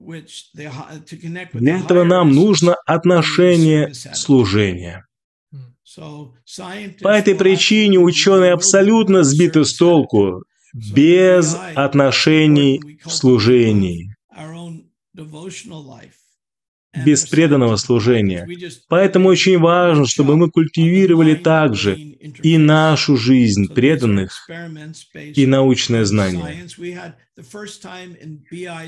[0.00, 5.06] Для этого нам нужно отношение служения.
[7.02, 14.14] По этой причине ученые абсолютно сбиты с толку без отношений в служении
[16.94, 18.48] без преданного служения.
[18.88, 24.48] Поэтому очень важно, чтобы мы культивировали также и нашу жизнь преданных,
[25.14, 26.66] и научное знание.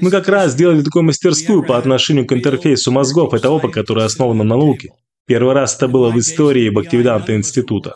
[0.01, 4.39] Мы как раз сделали такую мастерскую по отношению к интерфейсу мозгов, это опыт, который основан
[4.39, 4.91] на науке.
[5.25, 7.95] Первый раз это было в истории Бхактивиданта института.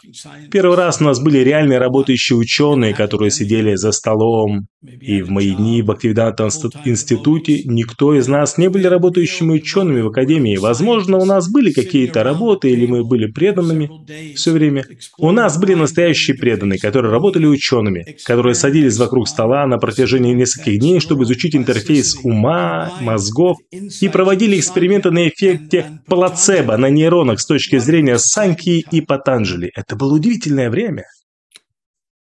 [0.51, 4.69] Первый раз у нас были реальные работающие ученые, которые сидели за столом.
[5.01, 6.49] И в мои дни в Бхактивиданта
[6.85, 10.57] институте никто из нас не были работающими учеными в академии.
[10.57, 13.91] Возможно, у нас были какие-то работы, или мы были преданными
[14.35, 14.85] все время.
[15.19, 20.79] У нас были настоящие преданные, которые работали учеными, которые садились вокруг стола на протяжении нескольких
[20.81, 27.47] дней, чтобы изучить интерфейс ума, мозгов, и проводили эксперименты на эффекте плацебо, на нейронах с
[27.47, 29.71] точки зрения Санки и Патанджали.
[29.75, 31.05] Это было удивительное время.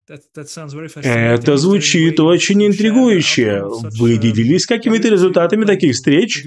[0.07, 3.63] Это звучит очень интригующе.
[3.97, 6.45] Вы делились какими-то результатами таких встреч?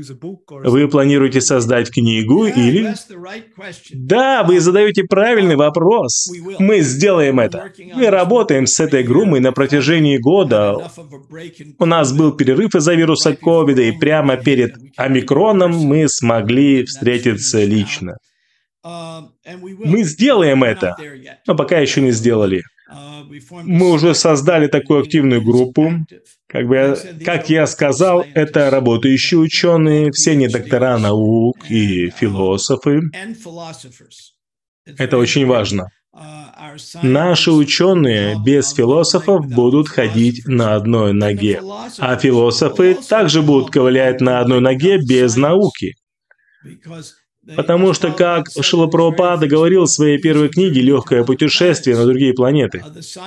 [0.48, 2.94] Вы планируете создать книгу или...
[3.92, 6.30] Да, вы задаете правильный вопрос.
[6.60, 7.72] Мы сделаем это.
[7.94, 10.90] Мы работаем с этой группой на протяжении года.
[11.78, 18.18] У нас был перерыв из-за вируса ковида, и прямо перед омикроном мы смогли встретиться лично.
[18.84, 20.96] Мы сделаем это,
[21.46, 22.62] но пока еще не сделали.
[22.88, 25.92] Мы уже создали такую активную группу.
[26.46, 33.02] Как, бы, я, как я сказал, это работающие ученые, все не доктора наук и философы.
[34.86, 35.88] Это очень важно.
[37.02, 41.60] Наши ученые без философов будут ходить на одной ноге,
[41.98, 45.94] а философы также будут ковылять на одной ноге без науки.
[47.56, 52.84] Потому что, как Шилапрабхупада говорил в своей первой книге «Легкое путешествие на другие планеты»,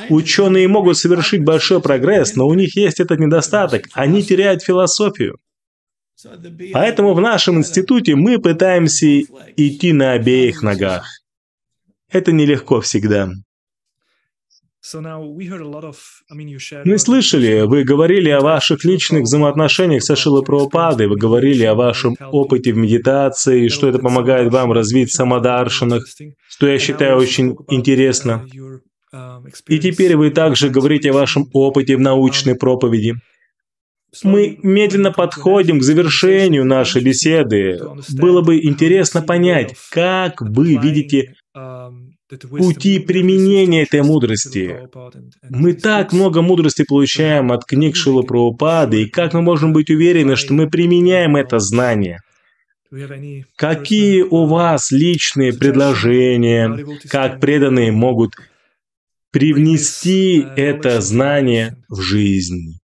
[0.09, 5.37] ученые могут совершить большой прогресс, но у них есть этот недостаток– они теряют философию.
[6.73, 9.21] Поэтому в нашем институте мы пытаемся
[9.57, 11.07] идти на обеих ногах.
[12.09, 13.31] Это нелегко всегда.
[16.85, 22.17] Мы слышали, вы говорили о ваших личных взаимоотношениях со Шилой Прабхупадой, вы говорили о вашем
[22.31, 26.07] опыте в медитации, что это помогает вам развить самодаршинах,
[26.47, 28.47] что я считаю очень интересно.
[29.13, 33.15] Um, И теперь вы также говорите о вашем опыте в научной проповеди.
[34.23, 37.79] Мы медленно подходим к завершению нашей беседы.
[38.09, 41.35] Было бы интересно понять, как вы видите
[42.39, 44.79] пути применения этой мудрости.
[45.49, 50.35] Мы так много мудрости получаем от книг Шила Прабхупады, и как мы можем быть уверены,
[50.35, 52.19] что мы применяем это знание?
[53.55, 58.33] Какие у вас личные предложения, как преданные могут
[59.31, 62.80] привнести это знание в жизнь?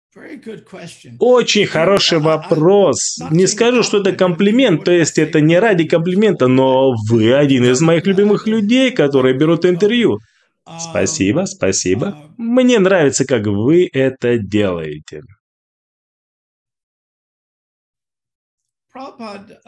[1.19, 3.19] Очень хороший вопрос.
[3.31, 7.81] Не скажу, что это комплимент, то есть это не ради комплимента, но вы один из
[7.81, 10.19] моих любимых людей, которые берут интервью.
[10.79, 12.17] Спасибо, спасибо.
[12.37, 15.21] Мне нравится, как вы это делаете.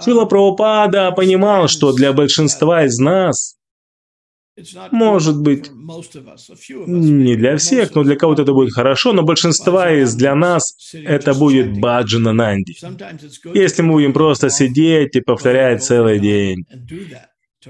[0.03, 3.58] Шила Прабхупада понимал, что для большинства из нас
[4.91, 10.35] может быть, не для всех, но для кого-то это будет хорошо, но большинства из для
[10.35, 12.75] нас это будет баджана нанди.
[13.53, 16.65] Если мы будем просто сидеть и повторять целый день.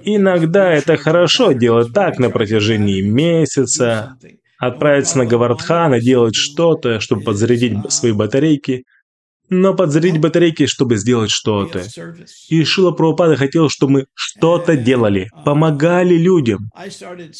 [0.03, 4.17] Иногда это хорошо делать так на протяжении месяца,
[4.59, 8.83] отправиться на Гавардхан и делать что-то, чтобы подзарядить свои батарейки–
[9.49, 11.83] но подзарядить батарейки, чтобы сделать что-то.
[12.49, 16.69] И Шила Прабхупада хотел, чтобы мы что-то делали, помогали людям.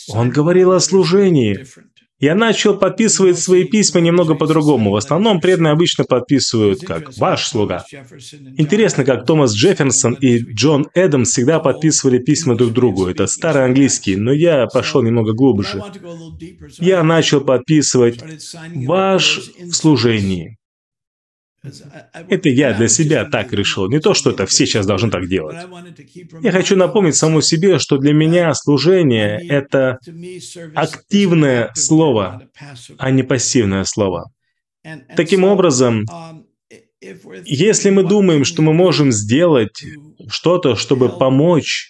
[0.10, 1.66] Он говорил о служении.
[2.20, 4.92] Я начал подписывать свои письма немного по-другому.
[4.92, 7.86] В основном преданные обычно подписывают как «Ваш слуга».
[8.58, 13.08] Интересно, как Томас Джефферсон и Джон Эдамс всегда подписывали письма друг другу.
[13.08, 15.82] Это старый английский, но я пошел немного глубже.
[16.78, 18.20] Я начал подписывать
[18.76, 20.59] «Ваш в служении».
[21.62, 25.58] Это я для себя так решил, не то, что это все сейчас должны так делать.
[26.42, 30.00] Я хочу напомнить самому себе, что для меня служение— это
[30.76, 32.44] активное слово,
[32.98, 34.32] а не пассивное слово.
[35.16, 36.06] Таким образом,
[37.46, 39.84] если мы думаем, что мы можем сделать
[40.30, 41.90] что-то, чтобы помочь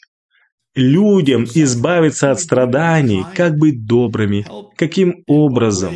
[0.75, 4.45] людям избавиться от страданий, как быть добрыми,
[4.75, 5.95] каким образом,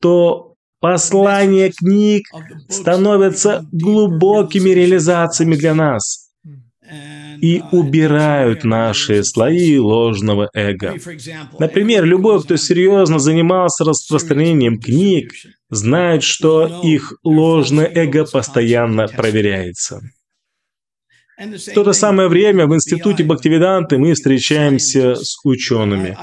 [0.00, 0.49] то
[0.80, 2.24] Послания книг
[2.68, 6.30] становятся глубокими реализациями для нас
[7.40, 10.96] и убирают наши слои ложного эго.
[11.58, 15.32] Например, любой, кто серьезно занимался распространением книг,
[15.68, 20.00] знает, что их ложное эго постоянно проверяется.
[21.38, 26.16] В то же самое время в институте Бхактивиданты мы встречаемся с учеными.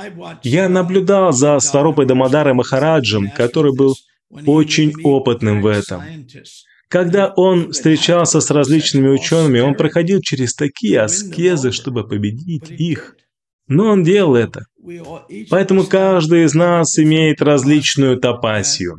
[0.43, 3.95] Я наблюдал за Сварупой Дамадарой Махараджем, который был
[4.29, 6.03] очень опытным в этом.
[6.89, 13.15] Когда он встречался с различными учеными, он проходил через такие аскезы, чтобы победить их.
[13.67, 14.63] Но он делал это.
[15.49, 18.97] Поэтому каждый из нас имеет различную тапасию.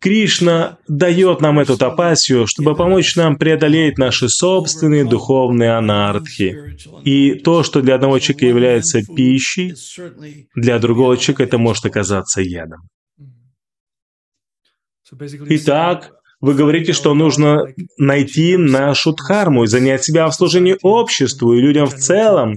[0.00, 6.76] Кришна дает нам эту тапасию, чтобы помочь нам преодолеть наши собственные духовные анархи.
[7.04, 9.74] И то, что для одного человека является пищей,
[10.54, 12.80] для другого человека это может оказаться ядом.
[15.48, 17.64] Итак, вы говорите, что нужно
[17.98, 22.56] найти нашу дхарму и занять себя в служении обществу и людям в целом.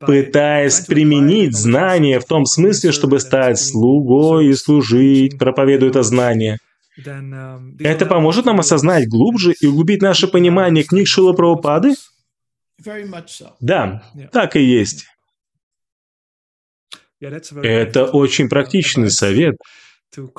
[0.00, 6.58] пытаясь применить знания в том смысле, чтобы стать слугой и служить, проповедуя это знание.
[7.80, 11.94] Это поможет нам осознать глубже и углубить наше понимание книг Шила Прабхупады?
[13.60, 15.06] Да, так и есть.
[17.20, 19.56] Это очень практичный совет,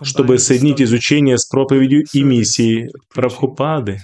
[0.03, 3.99] чтобы соединить изучение с проповедью и миссией Прабхупады.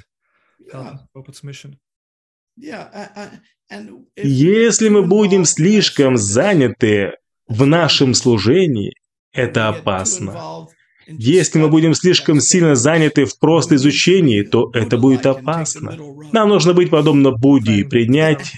[4.15, 7.13] Если мы будем слишком заняты
[7.47, 8.93] в нашем служении,
[9.31, 10.67] это опасно.
[11.07, 15.97] Если мы будем слишком сильно заняты в просто изучении, то это будет опасно.
[16.31, 18.53] Нам нужно быть подобно Будде и принять,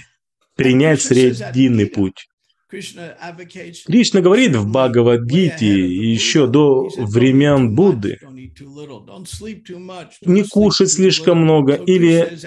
[0.56, 2.28] принять срединный путь.
[2.70, 8.20] Кришна говорит в Бхагавадгите еще до времен Будды,
[10.26, 12.38] не кушать слишком много или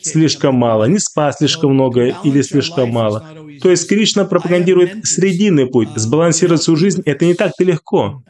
[0.00, 3.26] слишком мало, не спать слишком много или слишком мало.
[3.60, 5.88] То есть Кришна пропагандирует срединный путь.
[5.96, 8.22] Сбалансировать свою жизнь– это не так-то легко.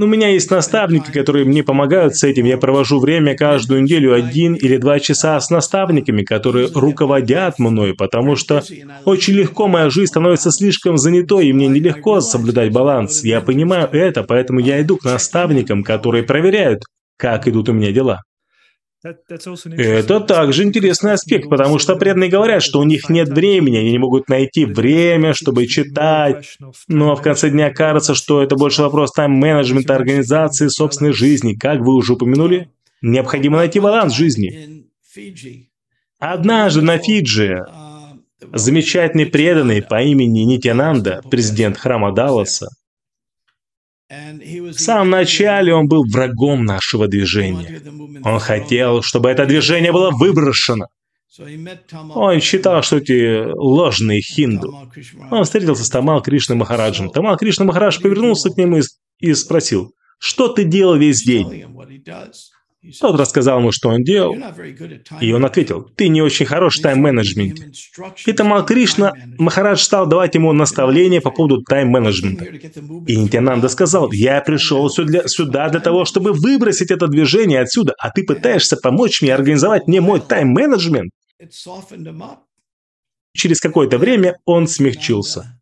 [0.00, 2.46] Но у меня есть наставники, которые мне помогают с этим.
[2.46, 8.34] Я провожу время каждую неделю один или два часа с наставниками, которые руководят мной, потому
[8.34, 8.62] что
[9.04, 13.22] очень легко моя жизнь становится слишком занятой, и мне нелегко соблюдать баланс.
[13.24, 16.84] Я понимаю это, поэтому я иду к наставникам, которые проверяют,
[17.18, 18.22] как идут у меня дела.
[19.02, 23.98] Это также интересный аспект, потому что преданные говорят, что у них нет времени, они не
[23.98, 26.56] могут найти время, чтобы читать.
[26.86, 31.54] Но в конце дня кажется, что это больше вопрос тайм-менеджмента, организации собственной жизни.
[31.54, 32.70] Как вы уже упомянули,
[33.00, 34.84] необходимо найти баланс жизни.
[36.18, 37.64] Однажды на Фиджи
[38.52, 42.68] замечательный преданный по имени Нитянанда, президент храма Далласа,
[44.10, 47.80] в самом начале он был врагом нашего движения.
[48.24, 50.86] Он хотел, чтобы это движение было выброшено.
[52.14, 54.90] Он считал, что эти ложные хинду.
[55.30, 57.10] Он встретился с Тамал Кришной Махараджем.
[57.10, 58.82] Тамал Кришна Махарадж повернулся к нему и,
[59.20, 61.64] и спросил, «Что ты делал весь день?»
[62.98, 64.34] Тот рассказал ему, что он делал,
[65.20, 67.70] и он ответил, «Ты не очень хорош в тайм-менеджменте».
[68.24, 72.46] И Тамал Кришна Махарадж стал давать ему наставления по поводу тайм-менеджмента.
[73.06, 78.10] И Нитянанда сказал, «Я пришел сюда, сюда для того, чтобы выбросить это движение отсюда, а
[78.10, 81.10] ты пытаешься помочь мне организовать мне мой тайм-менеджмент?»
[83.34, 85.60] Через какое-то время он смягчился.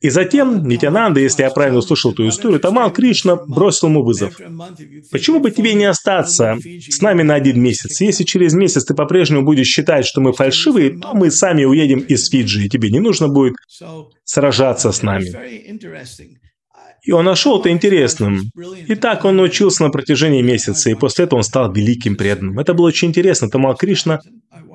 [0.00, 4.34] И затем Нитянанда, если я правильно услышал ту историю, Тамал Кришна бросил ему вызов.
[5.10, 8.00] Почему бы тебе не остаться с нами на один месяц?
[8.00, 12.28] Если через месяц ты по-прежнему будешь считать, что мы фальшивые, то мы сами уедем из
[12.30, 13.56] Фиджи, и тебе не нужно будет
[14.24, 15.30] сражаться с нами.
[17.02, 18.50] И он нашел это интересным.
[18.86, 22.58] И так он научился на протяжении месяца, и после этого он стал великим преданным.
[22.58, 23.48] Это было очень интересно.
[23.48, 24.20] Тамал Кришна,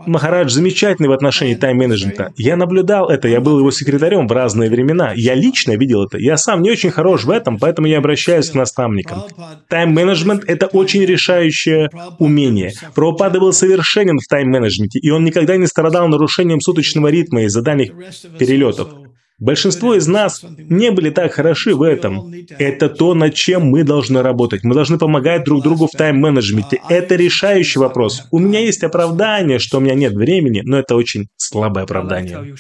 [0.08, 2.32] Махарадж замечательный в отношении тайм-менеджмента.
[2.38, 5.14] Я наблюдал это, я был его секретарем в разные времена.
[5.16, 6.18] Я лично видел это.
[6.18, 9.24] Я сам не очень хорош в этом, поэтому я обращаюсь к наставникам.
[9.70, 12.72] Тайм-менеджмент– это очень решающее умение.
[12.94, 17.92] Прабхупада был совершенен в тайм-менеджменте, и он никогда не страдал нарушением суточного ритма из-за дальних
[18.38, 18.90] перелетов.
[19.38, 22.34] Большинство из нас не были так хороши в этом.
[22.58, 24.64] Это то, над чем мы должны работать.
[24.64, 26.80] Мы должны помогать друг другу в тайм-менеджменте.
[26.88, 28.24] Это решающий вопрос.
[28.32, 32.56] У меня есть оправдание, что у меня нет времени, но это очень слабое оправдание.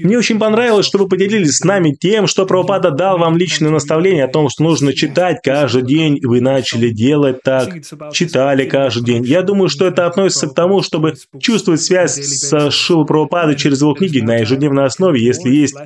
[0.00, 4.24] Мне очень понравилось, что вы поделились с нами тем, что Прабхупада дал вам личное наставление
[4.24, 7.70] о том, что нужно читать каждый день, и вы начали делать так,
[8.12, 9.24] читали каждый день.
[9.24, 13.94] Я думаю, что это относится к тому, чтобы чувствовать связь с Шилой Прабхупадой через его
[13.94, 15.24] книги на ежедневной основе.
[15.24, 15.76] Если есть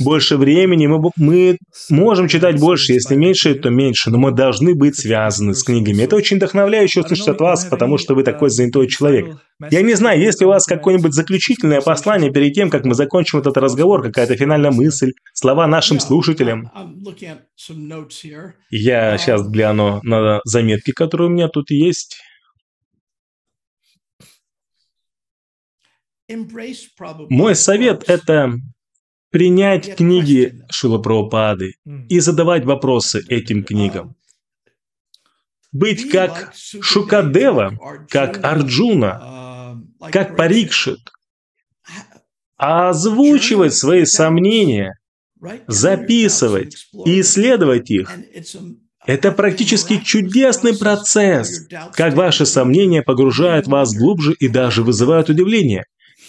[0.00, 1.58] больше времени, мы, мы
[1.90, 2.92] можем читать больше.
[2.92, 4.10] Если меньше, то меньше.
[4.10, 6.02] Но мы должны быть связаны с книгами.
[6.02, 9.36] Это очень вдохновляюще услышать от вас, потому что вы такой занятой человек.
[9.70, 13.38] Я не знаю, есть ли у вас какое-нибудь заключительное послание перед тем, как мы закончим
[13.38, 16.70] этот разговор, какая-то финальная мысль, слова нашим слушателям.
[18.70, 22.18] Я сейчас гляну на заметки, которые у меня тут есть.
[26.28, 28.54] Мой совет– это
[29.30, 31.74] принять книги Шилапрабхупады
[32.08, 34.16] и задавать вопросы этим книгам.
[35.72, 41.00] Быть как Шукадева, как Арджуна, как Парикшит,
[42.56, 44.98] а озвучивать свои сомнения,
[45.68, 48.10] записывать и исследовать их.
[49.06, 55.84] Это практически чудесный процесс, как ваши сомнения погружают вас глубже и даже вызывают удивление.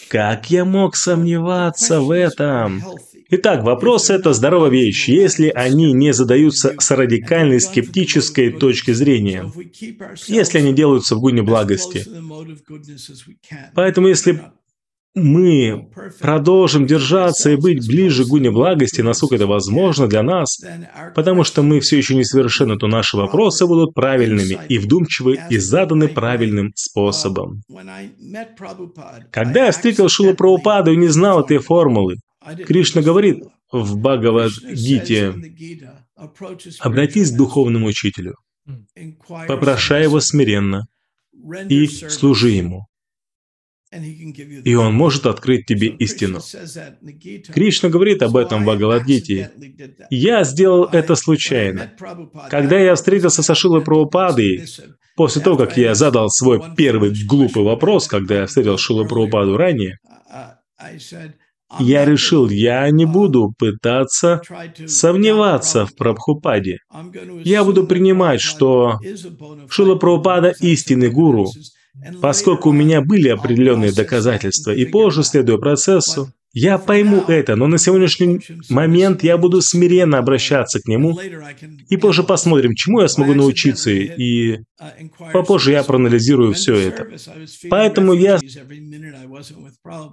[0.09, 2.83] Как я мог сомневаться в этом?
[3.29, 9.51] Итак, вопрос– это здоровая вещь, если они не задаются с радикальной скептической точки зрения,
[10.27, 12.05] если они делаются в гуне благости.
[13.75, 14.41] Поэтому если
[15.17, 15.89] мы
[16.19, 20.59] продолжим держаться и быть ближе к гуне благости, насколько это возможно для нас,
[21.15, 26.07] потому что мы все еще несовершенны, то наши вопросы будут правильными и вдумчивы и заданы
[26.07, 27.63] правильным способом.
[29.31, 32.17] Когда я встретил Шила Прабхупаду и не знал этой формулы,
[32.65, 35.33] Кришна говорит в Бхагавад-гите,
[36.79, 38.35] обратись к духовному учителю,
[39.47, 40.85] попрошай его смиренно
[41.69, 42.87] и служи ему
[43.91, 46.39] и Он может открыть тебе истину.
[47.53, 49.51] Кришна говорит об этом в Бхагавадгите.
[50.09, 51.93] «Я сделал это случайно.
[52.49, 54.65] Когда я встретился со Шилой Прабхупадой,
[55.15, 59.99] после того, как я задал свой первый глупый вопрос, когда я встретил Шилу Прабхупаду ранее,
[61.79, 64.41] я решил, я не буду пытаться
[64.85, 66.79] сомневаться в Прабхупаде.
[67.43, 68.99] Я буду принимать, что
[69.69, 71.47] Шила Прабхупада истинный гуру,
[72.21, 77.77] Поскольку у меня были определенные доказательства, и позже, следуя процессу, я пойму это, но на
[77.77, 78.39] сегодняшний
[78.69, 81.15] момент я буду смиренно обращаться к нему,
[81.89, 84.61] и позже посмотрим, чему я смогу научиться, и
[85.33, 87.07] попозже я проанализирую все это.
[87.69, 88.39] Поэтому я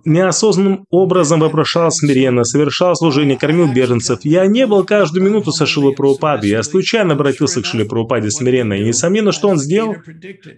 [0.04, 4.20] неосознанным образом вопрошал смиренно, совершал служение, кормил беженцев.
[4.24, 8.74] Я не был каждую минуту со Шилой Прабхупадой, я случайно обратился к Шиле Прабхупаде смиренно,
[8.74, 9.96] и несомненно, что он сделал?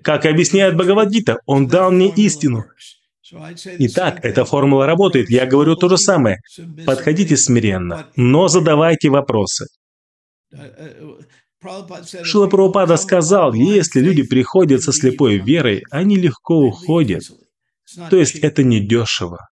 [0.03, 2.65] Как объясняет Бхагавадгита, он дал мне истину.
[3.33, 5.31] Итак, эта формула работает.
[5.31, 6.41] Я говорю то же самое.
[6.85, 9.67] Подходите смиренно, но задавайте вопросы.
[12.23, 17.25] Шила Прабхупада сказал, если люди приходят со слепой верой, они легко уходят.
[18.11, 19.49] То есть это недешево.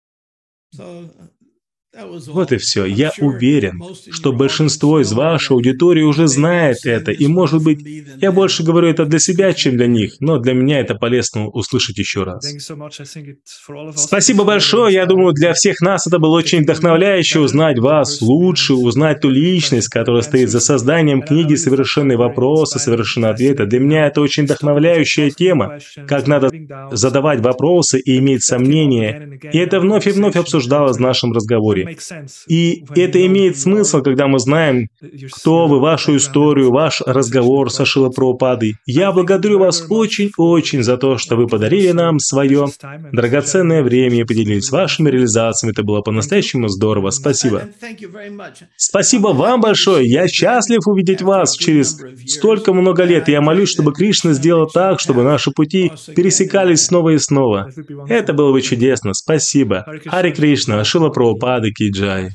[2.26, 2.84] Вот и все.
[2.84, 3.80] Я уверен,
[4.10, 7.80] что большинство из вашей аудитории уже знает это, и, может быть,
[8.20, 11.98] я больше говорю это для себя, чем для них, но для меня это полезно услышать
[11.98, 12.44] еще раз.
[13.96, 14.94] Спасибо большое.
[14.94, 19.88] Я думаю, для всех нас это было очень вдохновляюще узнать вас лучше, узнать ту личность,
[19.88, 23.66] которая стоит за созданием книги «Совершенные вопросы, совершенные ответы».
[23.66, 25.78] Для меня это очень вдохновляющая тема,
[26.08, 26.50] как надо
[26.90, 29.38] задавать вопросы и иметь сомнения.
[29.52, 31.83] И это вновь и вновь обсуждалось в нашем разговоре.
[32.48, 34.88] И это имеет смысл, когда мы знаем,
[35.32, 38.76] кто вы, вашу историю, ваш разговор со Шилапрабхупадой.
[38.86, 42.66] Я благодарю вас очень-очень за то, что вы подарили нам свое
[43.12, 45.72] драгоценное время и поделились вашими реализациями.
[45.72, 47.10] Это было по-настоящему здорово.
[47.10, 47.62] Спасибо.
[48.76, 50.08] Спасибо вам большое.
[50.08, 53.28] Я счастлив увидеть вас через столько много лет.
[53.28, 57.70] Я молюсь, чтобы Кришна сделал так, чтобы наши пути пересекались снова и снова.
[58.08, 59.14] Это было бы чудесно.
[59.14, 59.86] Спасибо.
[60.06, 62.29] Хари Кришна, Шила Прабхупады, की जाए